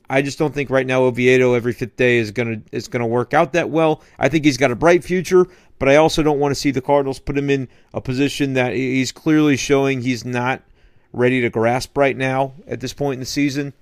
I 0.09 0.21
just 0.21 0.39
don't 0.39 0.53
think 0.53 0.69
right 0.69 0.85
now 0.85 1.03
Oviedo 1.03 1.53
every 1.53 1.73
fifth 1.73 1.95
day 1.95 2.17
is 2.17 2.31
gonna 2.31 2.61
is 2.71 2.87
gonna 2.87 3.07
work 3.07 3.33
out 3.33 3.53
that 3.53 3.69
well. 3.69 4.03
I 4.19 4.29
think 4.29 4.45
he's 4.45 4.57
got 4.57 4.71
a 4.71 4.75
bright 4.75 5.03
future, 5.03 5.47
but 5.79 5.89
I 5.89 5.95
also 5.95 6.23
don't 6.23 6.39
want 6.39 6.51
to 6.51 6.59
see 6.59 6.71
the 6.71 6.81
Cardinals 6.81 7.19
put 7.19 7.37
him 7.37 7.49
in 7.49 7.67
a 7.93 8.01
position 8.01 8.53
that 8.53 8.73
he's 8.73 9.11
clearly 9.11 9.57
showing 9.57 10.01
he's 10.01 10.23
not 10.23 10.61
ready 11.11 11.41
to 11.41 11.49
grasp 11.49 11.97
right 11.97 12.15
now 12.15 12.53
at 12.67 12.79
this 12.79 12.93
point 12.93 13.15
in 13.15 13.19
the 13.21 13.25
season. 13.25 13.73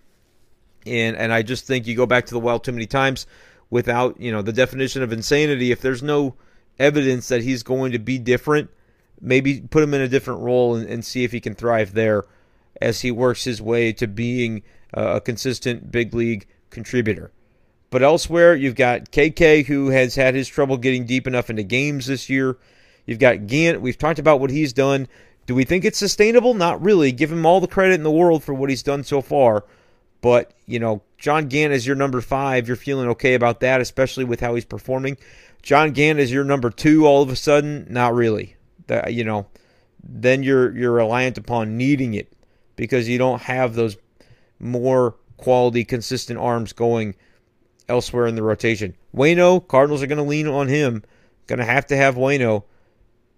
And 0.86 1.16
and 1.16 1.32
I 1.32 1.44
just 1.44 1.66
think 1.66 1.88
you 1.88 1.96
go 1.96 2.06
back 2.06 2.26
to 2.26 2.34
the 2.34 2.40
well 2.40 2.60
too 2.60 2.72
many 2.72 2.86
times 2.86 3.26
without, 3.70 4.20
you 4.20 4.32
know, 4.32 4.42
the 4.42 4.54
definition 4.54 5.02
of 5.02 5.14
insanity. 5.14 5.72
If 5.72 5.82
there's 5.82 6.04
no 6.04 6.36
evidence 6.80 7.28
that 7.30 7.42
he's 7.42 7.64
going 7.64 7.92
to 7.94 8.00
be 8.00 8.18
different, 8.20 8.70
maybe 9.22 9.62
put 9.62 9.84
him 9.84 9.94
in 9.94 10.02
a 10.02 10.08
different 10.08 10.42
role 10.42 10.76
and, 10.76 10.88
and 10.90 11.06
see 11.06 11.24
if 11.24 11.32
he 11.32 11.40
can 11.40 11.56
thrive 11.56 11.94
there 11.94 12.26
as 12.82 13.02
he 13.02 13.12
works 13.12 13.46
his 13.46 13.62
way 13.62 13.94
to 13.94 14.08
being 14.08 14.64
a 14.94 15.22
consistent 15.22 15.92
big 15.92 16.14
league 16.14 16.46
contributor. 16.70 17.32
But 17.94 18.02
elsewhere, 18.02 18.56
you've 18.56 18.74
got 18.74 19.12
KK, 19.12 19.68
who 19.68 19.90
has 19.90 20.16
had 20.16 20.34
his 20.34 20.48
trouble 20.48 20.78
getting 20.78 21.06
deep 21.06 21.28
enough 21.28 21.52
into 21.52 21.62
games 21.62 22.08
this 22.08 22.28
year. 22.28 22.58
You've 23.06 23.20
got 23.20 23.46
Gant. 23.46 23.82
We've 23.82 24.00
talked 24.00 24.18
about 24.18 24.40
what 24.40 24.50
he's 24.50 24.74
done. 24.74 25.08
Do 25.46 25.54
we 25.54 25.64
think 25.64 25.86
it's 25.86 26.00
sustainable? 26.00 26.56
Not 26.56 26.82
really. 26.82 27.12
Give 27.12 27.32
him 27.32 27.46
all 27.46 27.60
the 27.60 27.68
credit 27.68 27.94
in 27.94 28.02
the 28.02 28.10
world 28.10 28.44
for 28.44 28.56
what 28.56 28.72
he's 28.72 28.82
done 28.82 29.04
so 29.04 29.22
far. 29.22 29.66
But, 30.22 30.56
you 30.66 30.80
know, 30.80 31.04
John 31.20 31.48
Gant 31.48 31.72
is 31.72 31.86
your 31.86 31.96
number 31.96 32.20
five. 32.20 32.68
You're 32.68 32.78
feeling 32.78 33.10
okay 33.10 33.36
about 33.36 33.60
that, 33.60 33.80
especially 33.80 34.24
with 34.24 34.40
how 34.40 34.56
he's 34.56 34.66
performing. 34.66 35.16
John 35.62 35.92
Gant 35.92 36.18
is 36.18 36.32
your 36.32 36.46
number 36.46 36.72
two 36.72 37.06
all 37.06 37.22
of 37.22 37.30
a 37.30 37.36
sudden. 37.36 37.86
Not 37.92 38.16
really. 38.16 38.56
That, 38.88 39.14
you 39.14 39.24
know, 39.24 39.46
then 40.04 40.42
you're 40.42 40.76
you're 40.76 40.94
reliant 40.94 41.38
upon 41.38 41.78
needing 41.78 42.16
it 42.16 42.34
because 42.76 43.08
you 43.08 43.20
don't 43.20 43.44
have 43.44 43.76
those 43.76 43.98
more 44.58 45.14
quality, 45.38 45.86
consistent 45.86 46.40
arms 46.40 46.74
going 46.74 47.14
elsewhere 47.90 48.28
in 48.28 48.36
the 48.36 48.44
rotation. 48.44 48.96
Wayno, 49.16 49.66
Cardinals 49.68 50.04
are 50.04 50.08
going 50.08 50.18
to 50.18 50.24
lean 50.24 50.48
on 50.48 50.68
him. 50.68 51.04
Going 51.48 51.60
to 51.60 51.66
have 51.66 51.86
to 51.88 51.98
have 51.98 52.16
Wayno 52.16 52.64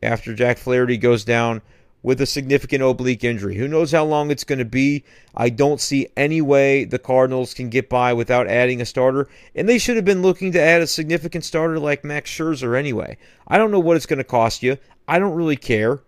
after 0.03 0.33
Jack 0.33 0.57
Flaherty 0.57 0.97
goes 0.97 1.25
down 1.25 1.61
with 2.05 2.21
a 2.21 2.25
significant 2.27 2.83
oblique 2.83 3.23
injury. 3.23 3.55
Who 3.55 3.67
knows 3.67 3.91
how 3.91 4.05
long 4.05 4.29
it's 4.29 4.43
going 4.43 4.59
to 4.59 4.65
be? 4.65 5.03
I 5.35 5.49
don't 5.49 5.81
see 5.81 6.07
any 6.15 6.39
way 6.39 6.85
the 6.85 6.99
Cardinals 6.99 7.55
can 7.55 7.69
get 7.69 7.89
by 7.89 8.13
without 8.13 8.47
adding 8.47 8.79
a 8.79 8.85
starter, 8.85 9.27
and 9.55 9.67
they 9.67 9.79
should 9.79 9.95
have 9.95 10.05
been 10.05 10.21
looking 10.21 10.51
to 10.51 10.61
add 10.61 10.83
a 10.83 10.87
significant 10.87 11.43
starter 11.43 11.79
like 11.79 12.03
Max 12.03 12.29
Scherzer 12.29 12.77
anyway. 12.77 13.17
I 13.47 13.57
don't 13.57 13.71
know 13.71 13.79
what 13.79 13.97
it's 13.97 14.05
going 14.05 14.19
to 14.19 14.23
cost 14.23 14.61
you. 14.61 14.77
I 15.07 15.17
don't 15.17 15.33
really 15.33 15.55
care. 15.55 16.01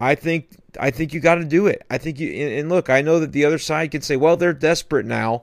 I 0.00 0.14
think 0.14 0.48
I 0.80 0.90
think 0.90 1.12
you 1.12 1.20
got 1.20 1.36
to 1.36 1.44
do 1.44 1.66
it. 1.66 1.84
I 1.90 1.98
think 1.98 2.18
you 2.18 2.32
and 2.32 2.70
look, 2.70 2.88
I 2.88 3.02
know 3.02 3.20
that 3.20 3.32
the 3.32 3.44
other 3.44 3.58
side 3.58 3.90
can 3.90 4.00
say, 4.00 4.16
well, 4.16 4.38
they're 4.38 4.54
desperate 4.54 5.06
now, 5.06 5.42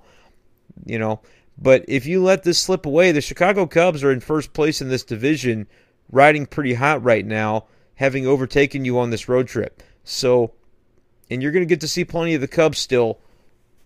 you 0.85 0.97
know, 0.97 1.21
but 1.61 1.83
if 1.87 2.05
you 2.05 2.23
let 2.23 2.43
this 2.43 2.57
slip 2.57 2.85
away, 2.85 3.11
the 3.11 3.21
Chicago 3.21 3.65
Cubs 3.65 4.03
are 4.03 4.11
in 4.11 4.21
first 4.21 4.53
place 4.53 4.81
in 4.81 4.87
this 4.87 5.03
division, 5.03 5.67
riding 6.09 6.45
pretty 6.45 6.73
hot 6.73 7.03
right 7.03 7.25
now, 7.25 7.65
having 7.95 8.25
overtaken 8.25 8.85
you 8.85 8.97
on 8.97 9.09
this 9.09 9.27
road 9.27 9.47
trip. 9.47 9.83
So, 10.05 10.53
and 11.29 11.43
you're 11.43 11.51
going 11.51 11.65
to 11.65 11.69
get 11.69 11.81
to 11.81 11.87
see 11.87 12.05
plenty 12.05 12.33
of 12.33 12.41
the 12.41 12.47
Cubs 12.47 12.79
still, 12.79 13.19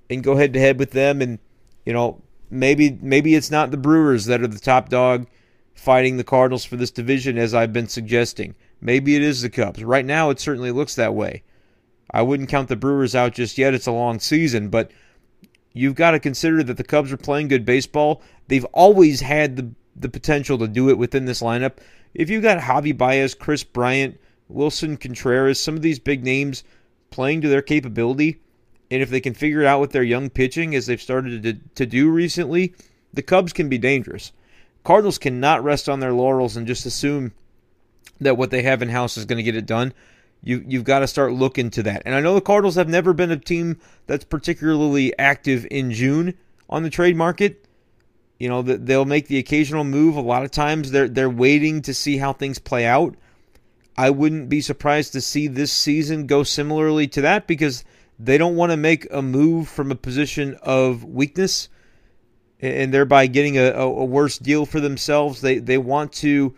and 0.09 0.23
go 0.23 0.35
head 0.35 0.53
to 0.53 0.59
head 0.59 0.77
with 0.77 0.91
them, 0.91 1.21
and 1.21 1.39
you 1.85 1.93
know 1.93 2.21
maybe 2.51 2.97
maybe 3.01 3.33
it's 3.33 3.49
not 3.49 3.71
the 3.71 3.77
Brewers 3.77 4.25
that 4.25 4.41
are 4.41 4.47
the 4.47 4.59
top 4.59 4.89
dog 4.89 5.25
fighting 5.73 6.17
the 6.17 6.23
Cardinals 6.23 6.63
for 6.63 6.75
this 6.75 6.91
division 6.91 7.39
as 7.39 7.55
I've 7.55 7.73
been 7.73 7.87
suggesting. 7.87 8.53
Maybe 8.79 9.15
it 9.15 9.23
is 9.23 9.41
the 9.41 9.49
Cubs. 9.49 9.83
Right 9.83 10.05
now, 10.05 10.29
it 10.29 10.39
certainly 10.39 10.71
looks 10.71 10.93
that 10.95 11.15
way. 11.15 11.41
I 12.11 12.21
wouldn't 12.21 12.49
count 12.49 12.69
the 12.69 12.75
Brewers 12.75 13.15
out 13.15 13.33
just 13.33 13.57
yet. 13.57 13.73
It's 13.73 13.87
a 13.87 13.91
long 13.91 14.19
season, 14.19 14.69
but 14.69 14.91
you've 15.73 15.95
got 15.95 16.11
to 16.11 16.19
consider 16.19 16.63
that 16.63 16.77
the 16.77 16.83
Cubs 16.83 17.11
are 17.11 17.17
playing 17.17 17.49
good 17.49 17.65
baseball. 17.65 18.21
They've 18.47 18.65
always 18.65 19.21
had 19.21 19.55
the 19.55 19.71
the 19.95 20.09
potential 20.09 20.57
to 20.57 20.67
do 20.67 20.89
it 20.89 20.97
within 20.97 21.25
this 21.25 21.41
lineup. 21.41 21.73
If 22.13 22.29
you've 22.29 22.43
got 22.43 22.59
Javi 22.59 22.97
Baez, 22.97 23.35
Kris 23.35 23.63
Bryant, 23.63 24.19
Willson 24.51 24.97
Contreras, 24.99 25.59
some 25.59 25.75
of 25.75 25.81
these 25.81 25.99
big 25.99 26.23
names 26.23 26.63
playing 27.11 27.41
to 27.41 27.47
their 27.47 27.61
capability, 27.61 28.39
and 28.89 29.01
if 29.01 29.09
they 29.09 29.21
can 29.21 29.33
figure 29.33 29.61
it 29.61 29.67
out 29.67 29.81
with 29.81 29.91
their 29.91 30.03
young 30.03 30.29
pitching 30.29 30.75
as 30.75 30.87
they've 30.87 31.01
started 31.01 31.43
to, 31.43 31.53
to 31.75 31.85
do 31.85 32.09
recently, 32.09 32.73
the 33.13 33.21
Cubs 33.21 33.53
can 33.53 33.69
be 33.69 33.77
dangerous. 33.77 34.31
Cardinals 34.83 35.17
cannot 35.17 35.63
rest 35.63 35.87
on 35.87 35.99
their 35.99 36.13
laurels 36.13 36.57
and 36.57 36.67
just 36.67 36.85
assume 36.85 37.31
that 38.19 38.37
what 38.37 38.51
they 38.51 38.63
have 38.63 38.81
in 38.81 38.89
house 38.89 39.17
is 39.17 39.25
going 39.25 39.37
to 39.37 39.43
get 39.43 39.55
it 39.55 39.65
done. 39.65 39.93
You 40.43 40.63
you've 40.67 40.83
got 40.83 40.99
to 40.99 41.07
start 41.07 41.33
looking 41.33 41.69
to 41.71 41.83
that. 41.83 42.03
And 42.05 42.13
I 42.13 42.19
know 42.19 42.35
the 42.35 42.41
Cardinals 42.41 42.75
have 42.75 42.89
never 42.89 43.13
been 43.13 43.31
a 43.31 43.37
team 43.37 43.79
that's 44.07 44.25
particularly 44.25 45.17
active 45.17 45.65
in 45.71 45.91
June 45.91 46.33
on 46.69 46.83
the 46.83 46.89
trade 46.89 47.15
market. 47.15 47.65
You 48.39 48.49
know, 48.49 48.61
they'll 48.61 49.05
make 49.05 49.27
the 49.27 49.37
occasional 49.37 49.85
move. 49.85 50.17
A 50.17 50.21
lot 50.21 50.43
of 50.43 50.51
times 50.51 50.91
they're 50.91 51.07
they're 51.07 51.29
waiting 51.29 51.81
to 51.83 51.93
see 51.93 52.17
how 52.17 52.33
things 52.33 52.59
play 52.59 52.85
out. 52.85 53.15
I 53.97 54.09
wouldn't 54.09 54.49
be 54.49 54.59
surprised 54.59 55.13
to 55.13 55.21
see 55.21 55.47
this 55.47 55.71
season 55.71 56.25
go 56.25 56.43
similarly 56.43 57.07
to 57.09 57.21
that 57.21 57.47
because 57.47 57.85
they 58.19 58.37
don't 58.37 58.55
want 58.55 58.71
to 58.71 58.77
make 58.77 59.07
a 59.11 59.21
move 59.21 59.69
from 59.69 59.91
a 59.91 59.95
position 59.95 60.57
of 60.61 61.03
weakness 61.03 61.69
and 62.59 62.93
thereby 62.93 63.27
getting 63.27 63.57
a, 63.57 63.71
a 63.71 64.05
worse 64.05 64.37
deal 64.37 64.65
for 64.65 64.79
themselves. 64.79 65.41
They 65.41 65.59
they 65.59 65.77
want 65.77 66.11
to 66.13 66.55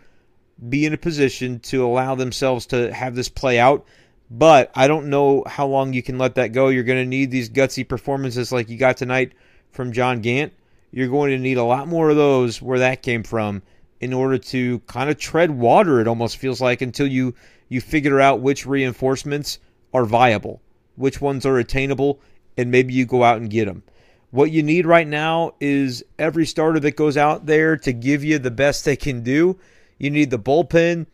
be 0.68 0.86
in 0.86 0.92
a 0.92 0.98
position 0.98 1.60
to 1.60 1.84
allow 1.84 2.14
themselves 2.14 2.66
to 2.66 2.92
have 2.92 3.14
this 3.14 3.28
play 3.28 3.58
out. 3.58 3.84
But 4.30 4.72
I 4.74 4.88
don't 4.88 5.08
know 5.08 5.44
how 5.46 5.66
long 5.66 5.92
you 5.92 6.02
can 6.02 6.18
let 6.18 6.34
that 6.36 6.52
go. 6.52 6.68
You're 6.68 6.82
going 6.84 7.02
to 7.02 7.08
need 7.08 7.30
these 7.30 7.50
gutsy 7.50 7.86
performances 7.86 8.50
like 8.50 8.68
you 8.68 8.76
got 8.76 8.96
tonight 8.96 9.32
from 9.70 9.92
John 9.92 10.20
Gant. 10.20 10.52
You're 10.90 11.08
going 11.08 11.30
to 11.30 11.38
need 11.38 11.58
a 11.58 11.64
lot 11.64 11.88
more 11.88 12.10
of 12.10 12.16
those 12.16 12.60
where 12.60 12.80
that 12.80 13.02
came 13.02 13.22
from 13.22 13.62
in 14.00 14.12
order 14.12 14.38
to 14.38 14.78
kind 14.80 15.10
of 15.10 15.18
tread 15.18 15.50
water 15.50 16.00
it 16.00 16.08
almost 16.08 16.36
feels 16.36 16.60
like 16.60 16.82
until 16.82 17.06
you 17.06 17.34
you 17.68 17.80
figure 17.80 18.20
out 18.20 18.40
which 18.40 18.66
reinforcements 18.66 19.58
are 19.92 20.04
viable, 20.04 20.60
which 20.96 21.20
ones 21.20 21.46
are 21.46 21.58
attainable 21.58 22.20
and 22.56 22.70
maybe 22.70 22.94
you 22.94 23.04
go 23.04 23.22
out 23.22 23.38
and 23.38 23.50
get 23.50 23.66
them. 23.66 23.82
What 24.30 24.50
you 24.50 24.62
need 24.62 24.86
right 24.86 25.06
now 25.06 25.54
is 25.60 26.04
every 26.18 26.46
starter 26.46 26.80
that 26.80 26.96
goes 26.96 27.16
out 27.16 27.46
there 27.46 27.76
to 27.78 27.92
give 27.92 28.22
you 28.22 28.38
the 28.38 28.50
best 28.50 28.84
they 28.84 28.96
can 28.96 29.22
do 29.22 29.58
you 29.98 30.10
need 30.10 30.30
the 30.30 30.38
bullpen 30.38 31.06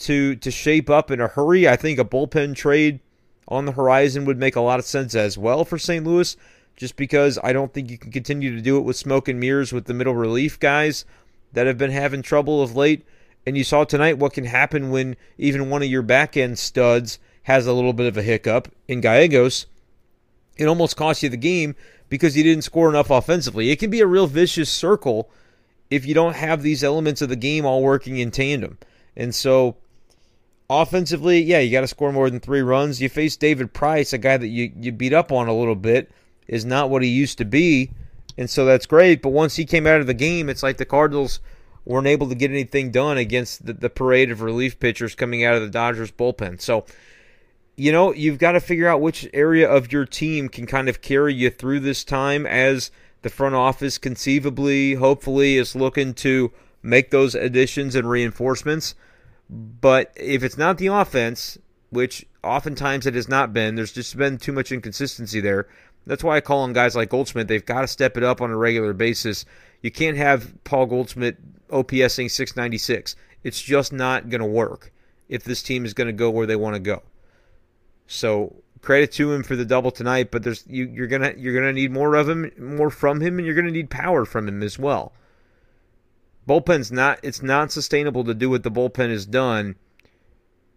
to 0.00 0.36
to 0.36 0.50
shape 0.50 0.88
up 0.88 1.10
in 1.10 1.20
a 1.20 1.28
hurry. 1.28 1.68
I 1.68 1.76
think 1.76 1.98
a 1.98 2.04
bullpen 2.04 2.54
trade 2.54 3.00
on 3.48 3.64
the 3.64 3.72
horizon 3.72 4.24
would 4.24 4.38
make 4.38 4.56
a 4.56 4.60
lot 4.60 4.78
of 4.78 4.84
sense 4.84 5.14
as 5.14 5.38
well 5.38 5.64
for 5.64 5.78
St. 5.78 6.04
Louis 6.04 6.36
just 6.76 6.96
because 6.96 7.38
I 7.42 7.52
don't 7.52 7.72
think 7.72 7.90
you 7.90 7.98
can 7.98 8.12
continue 8.12 8.54
to 8.54 8.62
do 8.62 8.78
it 8.78 8.82
with 8.82 8.96
smoke 8.96 9.26
and 9.26 9.40
mirrors 9.40 9.72
with 9.72 9.86
the 9.86 9.94
middle 9.94 10.14
relief 10.14 10.60
guys 10.60 11.04
that 11.52 11.66
have 11.66 11.76
been 11.76 11.90
having 11.90 12.22
trouble 12.22 12.62
of 12.62 12.76
late. 12.76 13.04
And 13.44 13.56
you 13.56 13.64
saw 13.64 13.84
tonight 13.84 14.18
what 14.18 14.34
can 14.34 14.44
happen 14.44 14.90
when 14.90 15.16
even 15.38 15.70
one 15.70 15.82
of 15.82 15.88
your 15.88 16.02
back 16.02 16.36
end 16.36 16.58
studs 16.58 17.18
has 17.44 17.66
a 17.66 17.72
little 17.72 17.94
bit 17.94 18.06
of 18.06 18.16
a 18.16 18.22
hiccup 18.22 18.68
in 18.86 19.00
Gallegos. 19.00 19.66
It 20.56 20.66
almost 20.66 20.96
costs 20.96 21.22
you 21.22 21.28
the 21.28 21.36
game 21.36 21.74
because 22.08 22.36
you 22.36 22.44
didn't 22.44 22.64
score 22.64 22.88
enough 22.88 23.10
offensively. 23.10 23.70
It 23.70 23.78
can 23.78 23.90
be 23.90 24.00
a 24.00 24.06
real 24.06 24.26
vicious 24.26 24.70
circle 24.70 25.30
if 25.90 26.06
you 26.06 26.14
don't 26.14 26.36
have 26.36 26.62
these 26.62 26.84
elements 26.84 27.22
of 27.22 27.28
the 27.28 27.36
game 27.36 27.64
all 27.64 27.82
working 27.82 28.18
in 28.18 28.30
tandem. 28.30 28.78
And 29.16 29.34
so 29.34 29.76
offensively, 30.70 31.40
yeah, 31.40 31.60
you 31.60 31.72
got 31.72 31.80
to 31.80 31.88
score 31.88 32.12
more 32.12 32.30
than 32.30 32.40
three 32.40 32.60
runs. 32.60 33.00
You 33.00 33.08
face 33.08 33.36
David 33.36 33.72
Price, 33.72 34.12
a 34.12 34.18
guy 34.18 34.36
that 34.36 34.48
you, 34.48 34.72
you 34.76 34.92
beat 34.92 35.12
up 35.12 35.32
on 35.32 35.48
a 35.48 35.56
little 35.56 35.74
bit, 35.74 36.10
is 36.46 36.64
not 36.64 36.90
what 36.90 37.02
he 37.02 37.08
used 37.08 37.38
to 37.38 37.44
be. 37.44 37.90
And 38.36 38.48
so 38.48 38.64
that's 38.64 38.86
great. 38.86 39.22
But 39.22 39.30
once 39.30 39.56
he 39.56 39.64
came 39.64 39.86
out 39.86 40.00
of 40.00 40.06
the 40.06 40.14
game, 40.14 40.48
it's 40.48 40.62
like 40.62 40.76
the 40.76 40.84
Cardinals 40.84 41.40
weren't 41.84 42.06
able 42.06 42.28
to 42.28 42.34
get 42.34 42.50
anything 42.50 42.90
done 42.90 43.16
against 43.16 43.64
the, 43.64 43.72
the 43.72 43.90
parade 43.90 44.30
of 44.30 44.42
relief 44.42 44.78
pitchers 44.78 45.14
coming 45.14 45.44
out 45.44 45.54
of 45.54 45.62
the 45.62 45.70
Dodgers 45.70 46.12
bullpen. 46.12 46.60
So, 46.60 46.84
you 47.76 47.92
know, 47.92 48.12
you've 48.12 48.38
got 48.38 48.52
to 48.52 48.60
figure 48.60 48.88
out 48.88 49.00
which 49.00 49.28
area 49.32 49.68
of 49.68 49.90
your 49.90 50.04
team 50.04 50.48
can 50.48 50.66
kind 50.66 50.88
of 50.88 51.00
carry 51.00 51.32
you 51.32 51.48
through 51.48 51.80
this 51.80 52.04
time 52.04 52.46
as 52.46 52.90
the 53.22 53.30
front 53.30 53.54
office 53.54 53.98
conceivably, 53.98 54.94
hopefully, 54.94 55.56
is 55.56 55.74
looking 55.74 56.14
to 56.14 56.52
make 56.82 57.10
those 57.10 57.34
additions 57.34 57.94
and 57.94 58.08
reinforcements. 58.08 58.94
But 59.50 60.12
if 60.16 60.42
it's 60.42 60.58
not 60.58 60.78
the 60.78 60.88
offense, 60.88 61.58
which 61.90 62.26
oftentimes 62.44 63.06
it 63.06 63.14
has 63.14 63.28
not 63.28 63.52
been, 63.52 63.74
there's 63.74 63.92
just 63.92 64.16
been 64.16 64.38
too 64.38 64.52
much 64.52 64.72
inconsistency 64.72 65.40
there. 65.40 65.68
That's 66.06 66.24
why 66.24 66.36
I 66.36 66.40
call 66.40 66.60
on 66.60 66.72
guys 66.72 66.96
like 66.96 67.10
Goldschmidt. 67.10 67.48
They've 67.48 67.64
got 67.64 67.82
to 67.82 67.88
step 67.88 68.16
it 68.16 68.22
up 68.22 68.40
on 68.40 68.50
a 68.50 68.56
regular 68.56 68.92
basis. 68.92 69.44
You 69.82 69.90
can't 69.90 70.16
have 70.16 70.52
Paul 70.64 70.86
Goldschmidt 70.86 71.68
OPSing 71.68 72.30
696. 72.30 73.16
It's 73.44 73.60
just 73.60 73.92
not 73.92 74.28
going 74.28 74.40
to 74.40 74.46
work 74.46 74.92
if 75.28 75.44
this 75.44 75.62
team 75.62 75.84
is 75.84 75.94
going 75.94 76.06
to 76.06 76.12
go 76.12 76.30
where 76.30 76.46
they 76.46 76.56
want 76.56 76.74
to 76.74 76.80
go. 76.80 77.02
So 78.06 78.56
credit 78.82 79.12
to 79.12 79.32
him 79.32 79.42
for 79.42 79.56
the 79.56 79.64
double 79.64 79.90
tonight, 79.90 80.30
but 80.30 80.42
there's 80.42 80.64
you, 80.66 80.86
you're 80.86 81.06
gonna 81.06 81.34
you're 81.36 81.54
gonna 81.54 81.72
need 81.72 81.90
more 81.90 82.14
of 82.14 82.28
him, 82.28 82.50
more 82.58 82.90
from 82.90 83.20
him, 83.20 83.38
and 83.38 83.46
you're 83.46 83.54
gonna 83.54 83.70
need 83.70 83.90
power 83.90 84.24
from 84.24 84.48
him 84.48 84.62
as 84.62 84.78
well. 84.78 85.12
Bullpen's 86.46 86.90
not 86.90 87.20
it's 87.22 87.42
not 87.42 87.72
sustainable 87.72 88.24
to 88.24 88.34
do 88.34 88.50
what 88.50 88.62
the 88.62 88.70
bullpen 88.70 89.10
has 89.10 89.26
done 89.26 89.76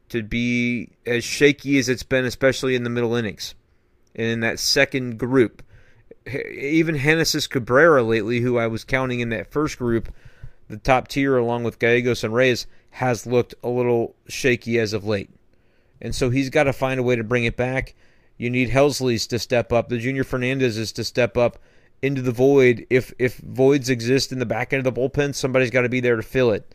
to 0.09 0.21
be 0.21 0.89
as 1.05 1.23
shaky 1.23 1.77
as 1.77 1.87
it's 1.87 2.03
been, 2.03 2.25
especially 2.25 2.75
in 2.75 2.83
the 2.83 2.89
middle 2.89 3.15
innings 3.15 3.55
and 4.15 4.27
in 4.27 4.39
that 4.41 4.59
second 4.59 5.17
group. 5.17 5.63
Even 6.27 6.97
Genesis 6.97 7.47
Cabrera 7.47 8.03
lately, 8.03 8.41
who 8.41 8.57
I 8.57 8.67
was 8.67 8.83
counting 8.83 9.21
in 9.21 9.29
that 9.29 9.51
first 9.51 9.77
group, 9.77 10.13
the 10.67 10.77
top 10.77 11.07
tier 11.07 11.37
along 11.37 11.63
with 11.63 11.79
Gallegos 11.79 12.23
and 12.23 12.33
Reyes, 12.33 12.67
has 12.91 13.25
looked 13.25 13.55
a 13.63 13.69
little 13.69 14.15
shaky 14.27 14.77
as 14.77 14.93
of 14.93 15.05
late 15.05 15.29
and 16.01 16.15
so 16.15 16.29
he's 16.29 16.49
got 16.49 16.63
to 16.63 16.73
find 16.73 16.99
a 16.99 17.03
way 17.03 17.15
to 17.15 17.23
bring 17.23 17.45
it 17.45 17.55
back. 17.55 17.95
You 18.37 18.49
need 18.49 18.69
Helsley's 18.69 19.27
to 19.27 19.39
step 19.39 19.71
up. 19.71 19.89
The 19.89 19.99
Junior 19.99 20.23
Fernandez 20.23 20.77
is 20.77 20.91
to 20.93 21.03
step 21.03 21.37
up 21.37 21.59
into 22.01 22.21
the 22.21 22.31
void. 22.31 22.85
If 22.89 23.13
if 23.19 23.37
voids 23.37 23.89
exist 23.89 24.31
in 24.31 24.39
the 24.39 24.45
back 24.45 24.73
end 24.73 24.85
of 24.85 24.93
the 24.93 24.99
bullpen, 24.99 25.35
somebody's 25.35 25.69
got 25.69 25.81
to 25.81 25.89
be 25.89 25.99
there 25.99 26.15
to 26.15 26.23
fill 26.23 26.51
it. 26.51 26.73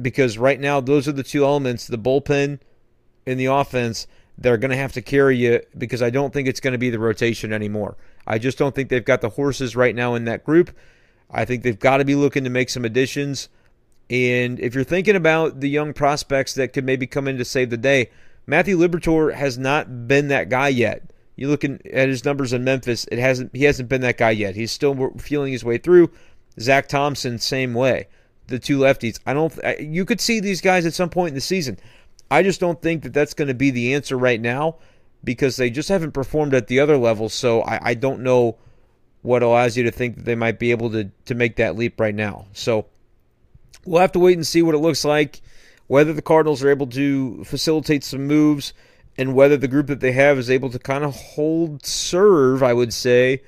Because 0.00 0.36
right 0.36 0.60
now, 0.60 0.80
those 0.80 1.08
are 1.08 1.12
the 1.12 1.22
two 1.22 1.44
elements: 1.44 1.86
the 1.86 1.98
bullpen 1.98 2.58
and 3.26 3.40
the 3.40 3.46
offense. 3.46 4.06
They're 4.38 4.58
going 4.58 4.70
to 4.70 4.76
have 4.76 4.92
to 4.92 5.02
carry 5.02 5.38
you 5.38 5.62
because 5.78 6.02
I 6.02 6.10
don't 6.10 6.32
think 6.32 6.46
it's 6.46 6.60
going 6.60 6.72
to 6.72 6.78
be 6.78 6.90
the 6.90 6.98
rotation 6.98 7.52
anymore. 7.52 7.96
I 8.26 8.38
just 8.38 8.58
don't 8.58 8.74
think 8.74 8.90
they've 8.90 9.04
got 9.04 9.22
the 9.22 9.30
horses 9.30 9.74
right 9.74 9.94
now 9.94 10.14
in 10.14 10.24
that 10.24 10.44
group. 10.44 10.76
I 11.30 11.44
think 11.44 11.62
they've 11.62 11.78
got 11.78 11.98
to 11.98 12.04
be 12.04 12.14
looking 12.14 12.44
to 12.44 12.50
make 12.50 12.68
some 12.68 12.84
additions. 12.84 13.48
And 14.08 14.60
if 14.60 14.74
you're 14.74 14.84
thinking 14.84 15.16
about 15.16 15.60
the 15.60 15.68
young 15.68 15.92
prospects 15.92 16.54
that 16.54 16.72
could 16.72 16.84
maybe 16.84 17.06
come 17.06 17.26
in 17.26 17.38
to 17.38 17.44
save 17.44 17.70
the 17.70 17.76
day, 17.76 18.10
Matthew 18.46 18.78
Liberatore 18.78 19.34
has 19.34 19.58
not 19.58 20.06
been 20.06 20.28
that 20.28 20.48
guy 20.48 20.68
yet. 20.68 21.10
You 21.34 21.48
looking 21.48 21.80
at 21.92 22.08
his 22.08 22.24
numbers 22.24 22.52
in 22.52 22.64
Memphis, 22.64 23.06
it 23.10 23.18
hasn't 23.18 23.54
he 23.54 23.64
hasn't 23.64 23.88
been 23.88 24.00
that 24.02 24.16
guy 24.16 24.30
yet. 24.30 24.54
He's 24.54 24.72
still 24.72 25.12
feeling 25.18 25.52
his 25.52 25.64
way 25.64 25.78
through. 25.78 26.10
Zack 26.58 26.88
Thompson, 26.88 27.38
same 27.38 27.74
way. 27.74 28.08
The 28.46 28.58
two 28.58 28.78
lefties. 28.78 29.18
I 29.26 29.34
don't. 29.34 29.52
You 29.80 30.04
could 30.04 30.20
see 30.20 30.40
these 30.40 30.60
guys 30.60 30.86
at 30.86 30.94
some 30.94 31.10
point 31.10 31.30
in 31.30 31.34
the 31.34 31.40
season. 31.40 31.78
I 32.30 32.42
just 32.42 32.60
don't 32.60 32.80
think 32.80 33.02
that 33.02 33.12
that's 33.12 33.34
going 33.34 33.48
to 33.48 33.54
be 33.54 33.70
the 33.70 33.94
answer 33.94 34.16
right 34.16 34.40
now 34.40 34.76
because 35.22 35.56
they 35.56 35.68
just 35.68 35.88
haven't 35.88 36.12
performed 36.12 36.54
at 36.54 36.68
the 36.68 36.80
other 36.80 36.96
level. 36.96 37.28
So 37.28 37.62
I, 37.62 37.90
I 37.90 37.94
don't 37.94 38.22
know 38.22 38.56
what 39.22 39.42
allows 39.42 39.76
you 39.76 39.82
to 39.84 39.90
think 39.90 40.16
that 40.16 40.24
they 40.24 40.36
might 40.36 40.58
be 40.58 40.70
able 40.70 40.90
to 40.92 41.10
to 41.26 41.34
make 41.34 41.56
that 41.56 41.76
leap 41.76 42.00
right 42.00 42.14
now. 42.14 42.46
So 42.52 42.86
we'll 43.86 44.00
have 44.00 44.12
to 44.12 44.18
wait 44.18 44.36
and 44.36 44.46
see 44.46 44.62
what 44.62 44.74
it 44.74 44.78
looks 44.78 45.04
like, 45.04 45.40
whether 45.86 46.12
the 46.12 46.22
Cardinals 46.22 46.62
are 46.62 46.70
able 46.70 46.86
to 46.88 47.44
facilitate 47.44 48.04
some 48.04 48.26
moves, 48.26 48.72
and 49.18 49.34
whether 49.34 49.56
the 49.56 49.68
group 49.68 49.86
that 49.86 50.00
they 50.00 50.12
have 50.12 50.38
is 50.38 50.50
able 50.50 50.70
to 50.70 50.78
kind 50.78 51.04
of 51.04 51.14
hold 51.14 51.84
serve, 51.86 52.62
I 52.62 52.72
would 52.72 52.92
say, 52.92 53.42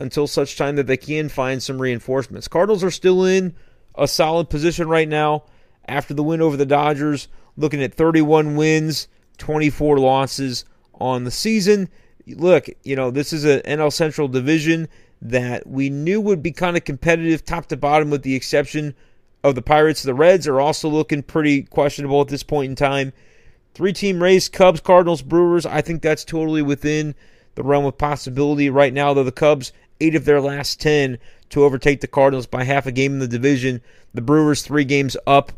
until 0.00 0.26
such 0.26 0.56
time 0.56 0.76
that 0.76 0.86
they 0.86 0.96
can 0.96 1.28
find 1.28 1.62
some 1.62 1.80
reinforcements. 1.80 2.48
Cardinals 2.48 2.82
are 2.82 2.90
still 2.90 3.24
in 3.24 3.54
a 3.94 4.08
solid 4.08 4.50
position 4.50 4.88
right 4.88 5.08
now 5.08 5.44
after 5.86 6.14
the 6.14 6.22
win 6.22 6.40
over 6.40 6.56
the 6.56 6.66
Dodgers, 6.66 7.28
looking 7.56 7.82
at 7.82 7.94
31 7.94 8.56
wins, 8.56 9.08
24 9.38 9.98
losses 9.98 10.64
on 10.94 11.24
the 11.24 11.30
season. 11.30 11.88
Look, 12.26 12.68
you 12.82 12.96
know, 12.96 13.10
this 13.10 13.32
is 13.32 13.44
an 13.44 13.60
NL 13.60 13.92
Central 13.92 14.28
division 14.28 14.88
that 15.22 15.66
we 15.66 15.90
knew 15.90 16.20
would 16.20 16.42
be 16.42 16.52
kind 16.52 16.76
of 16.76 16.84
competitive 16.84 17.44
top 17.44 17.66
to 17.66 17.76
bottom 17.76 18.10
with 18.10 18.22
the 18.22 18.34
exception 18.34 18.94
of 19.44 19.54
the 19.54 19.62
Pirates. 19.62 20.02
The 20.02 20.14
Reds 20.14 20.48
are 20.48 20.60
also 20.60 20.88
looking 20.88 21.22
pretty 21.22 21.62
questionable 21.62 22.20
at 22.22 22.28
this 22.28 22.42
point 22.42 22.70
in 22.70 22.74
time. 22.74 23.12
Three 23.74 23.92
team 23.92 24.22
race 24.22 24.48
Cubs, 24.48 24.80
Cardinals, 24.80 25.22
Brewers. 25.22 25.66
I 25.66 25.82
think 25.82 26.02
that's 26.02 26.24
totally 26.24 26.62
within 26.62 27.14
the 27.54 27.62
realm 27.62 27.84
of 27.84 27.98
possibility 27.98 28.70
right 28.70 28.92
now, 28.92 29.12
though 29.12 29.22
the 29.22 29.30
Cubs, 29.30 29.72
eight 30.00 30.14
of 30.14 30.24
their 30.24 30.40
last 30.40 30.80
10 30.80 31.18
to 31.50 31.62
overtake 31.62 32.00
the 32.00 32.08
Cardinals 32.08 32.46
by 32.46 32.64
half 32.64 32.86
a 32.86 32.92
game 32.92 33.12
in 33.12 33.18
the 33.18 33.28
division. 33.28 33.80
The 34.14 34.22
Brewers, 34.22 34.62
three 34.62 34.84
games 34.84 35.16
up 35.26 35.52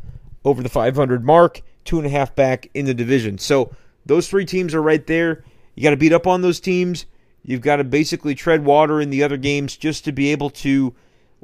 over 0.45 0.63
the 0.63 0.69
500 0.69 1.25
mark, 1.25 1.63
two 1.85 1.99
and 1.99 2.07
a 2.07 2.11
half 2.11 2.35
back 2.35 2.69
in 2.75 2.87
the 2.87 2.95
division. 2.95 3.39
So 3.39 3.75
those 4.05 4.29
three 4.29 4.45
teams 4.45 4.75
are 4.75 4.83
right 4.83 5.07
there. 5.07 5.45
You 5.75 5.83
got 5.83 5.91
to 5.91 5.97
beat 5.97 6.13
up 6.13 6.27
on 6.27 6.43
those 6.43 6.59
teams. 6.59 7.07
You've 7.45 7.61
got 7.61 7.77
to 7.77 7.85
basically 7.85 8.35
tread 8.35 8.65
water 8.65 9.01
in 9.01 9.11
the 9.11 9.23
other 9.23 9.37
games 9.37 9.77
just 9.77 10.05
to 10.05 10.13
be 10.13 10.33
able 10.33 10.51
to 10.51 10.95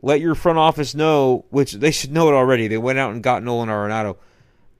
let 0.02 0.20
your 0.20 0.34
front 0.34 0.58
office 0.58 0.94
know, 0.94 1.44
which 1.50 1.72
they 1.72 1.92
should 1.92 2.12
know 2.12 2.28
it 2.28 2.34
already. 2.34 2.68
They 2.68 2.78
went 2.78 2.98
out 2.98 3.12
and 3.12 3.22
got 3.22 3.42
Nolan 3.42 3.68
Arenado. 3.68 4.16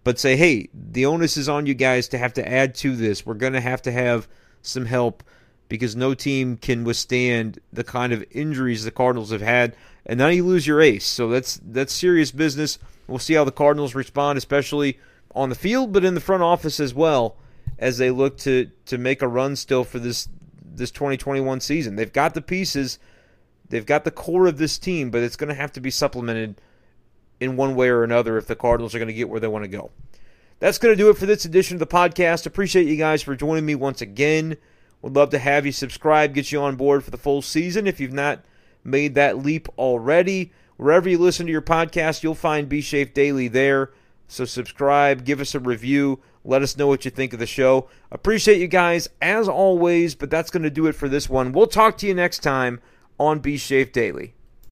But 0.05 0.19
say, 0.19 0.37
hey, 0.37 0.69
the 0.75 1.07
onus 1.07 1.37
is 1.37 1.49
on 1.49 1.67
you 1.67 1.75
guys 1.75 2.09
to 2.09 2.19
have 2.19 2.33
to 2.35 2.47
add 2.47 2.75
to 2.77 2.97
this. 2.97 3.25
We're 3.25 3.35
going 3.35 3.53
to 3.53 3.61
have 3.61 3.83
to 3.83 3.93
have 3.93 4.27
some 4.61 4.87
help 4.87 5.23
because 5.69 5.95
no 5.95 6.13
team 6.13 6.57
can 6.57 6.83
withstand 6.83 7.61
the 7.73 7.85
kind 7.85 8.13
of 8.13 8.25
injuries 8.33 8.85
the 8.85 8.91
Cardinals 8.91 9.31
have 9.31 9.41
had. 9.41 9.77
And 10.05 10.19
now 10.19 10.27
you 10.27 10.45
lose 10.45 10.67
your 10.67 10.81
ace. 10.81 11.07
So 11.07 11.29
that's 11.29 11.61
that's 11.65 11.93
serious 11.93 12.33
business. 12.33 12.81
We'll 13.07 13.21
see 13.21 13.35
how 13.35 13.45
the 13.45 13.53
Cardinals 13.53 13.95
respond, 13.95 14.39
especially 14.39 14.99
on 15.35 15.49
the 15.49 15.55
field, 15.55 15.93
but 15.93 16.05
in 16.05 16.15
the 16.15 16.21
front 16.21 16.43
office 16.43 16.81
as 16.81 16.93
well, 16.93 17.37
as 17.79 17.99
they 17.99 18.11
look 18.11 18.37
to 18.39 18.71
to 18.87 18.99
make 18.99 19.23
a 19.23 19.29
run 19.29 19.55
still 19.55 19.85
for 19.85 20.01
this 20.01 20.29
this 20.63 20.91
2021 20.91 21.61
season. 21.61 21.95
They've 21.95 22.13
got 22.13 22.35
the 22.35 22.43
pieces 22.43 22.99
They've 23.73 23.87
got 23.87 24.05
the 24.05 24.11
core 24.11 24.47
of 24.47 24.59
this 24.59 24.77
team, 24.77 25.11
but 25.11 25.23
it's 25.23 25.35
going 25.35 25.49
to 25.49 25.55
have 25.55 25.73
to 25.73 25.81
be 25.81 25.91
supplemented 25.91 26.61
in 27.41 27.57
one 27.57 27.75
way 27.75 27.89
or 27.89 28.05
another 28.05 28.37
if 28.37 28.47
the 28.47 28.55
Cardinals 28.55 28.95
are 28.95 28.99
going 28.99 29.09
to 29.09 29.15
get 29.15 29.31
where 29.31 29.41
they 29.41 29.49
want 29.49 29.65
to 29.65 29.69
go. 29.69 29.91
That's 30.59 30.77
going 30.77 30.93
to 30.93 31.03
do 31.03 31.09
it 31.09 31.17
for 31.17 31.25
this 31.25 31.47
edition 31.47 31.77
of 31.77 31.81
the 31.81 31.87
podcast. 31.87 32.45
Appreciate 32.45 32.87
you 32.87 32.97
guys 32.97 33.23
for 33.23 33.35
joining 33.35 33.65
me 33.65 33.75
once 33.75 34.03
again. 34.03 34.59
Would 35.01 35.17
love 35.17 35.31
to 35.31 35.39
have 35.39 35.65
you 35.65 35.73
subscribe, 35.73 36.35
get 36.35 36.53
you 36.53 36.61
on 36.61 36.77
board 36.77 37.03
for 37.03 37.11
the 37.11 37.17
full 37.17 37.41
season 37.41 37.87
if 37.87 37.99
you've 37.99 38.13
not 38.13 38.45
made 38.85 39.15
that 39.15 39.39
leap 39.39 39.71
already. 39.79 40.53
Wherever 40.77 41.09
you 41.09 41.17
listen 41.17 41.47
to 41.47 41.53
your 41.53 41.63
podcast, 41.63 42.23
you'll 42.23 42.35
find 42.35 42.69
B 42.69 42.83
Shape 42.83 43.15
Daily 43.15 43.49
there. 43.49 43.91
So 44.29 44.45
subscribe, 44.45 45.25
give 45.25 45.41
us 45.41 45.55
a 45.55 45.61
review, 45.61 46.21
let 46.45 46.61
us 46.61 46.77
know 46.77 46.89
what 46.89 47.07
you 47.07 47.11
think 47.11 47.33
of 47.33 47.39
the 47.39 47.47
show. 47.47 47.89
Appreciate 48.11 48.61
you 48.61 48.69
guys 48.69 49.09
as 49.23 49.49
always, 49.49 50.15
but 50.15 50.29
that's 50.29 50.51
going 50.51 50.63
to 50.63 50.69
do 50.69 50.89
it 50.89 50.95
for 50.95 51.09
this 51.09 51.31
one. 51.31 51.53
We'll 51.53 51.67
talk 51.67 51.97
to 51.99 52.07
you 52.07 52.13
next 52.13 52.41
time 52.41 52.79
on 53.27 53.41
B 53.41 53.57
Shape 53.57 53.93
Daily. 53.93 54.35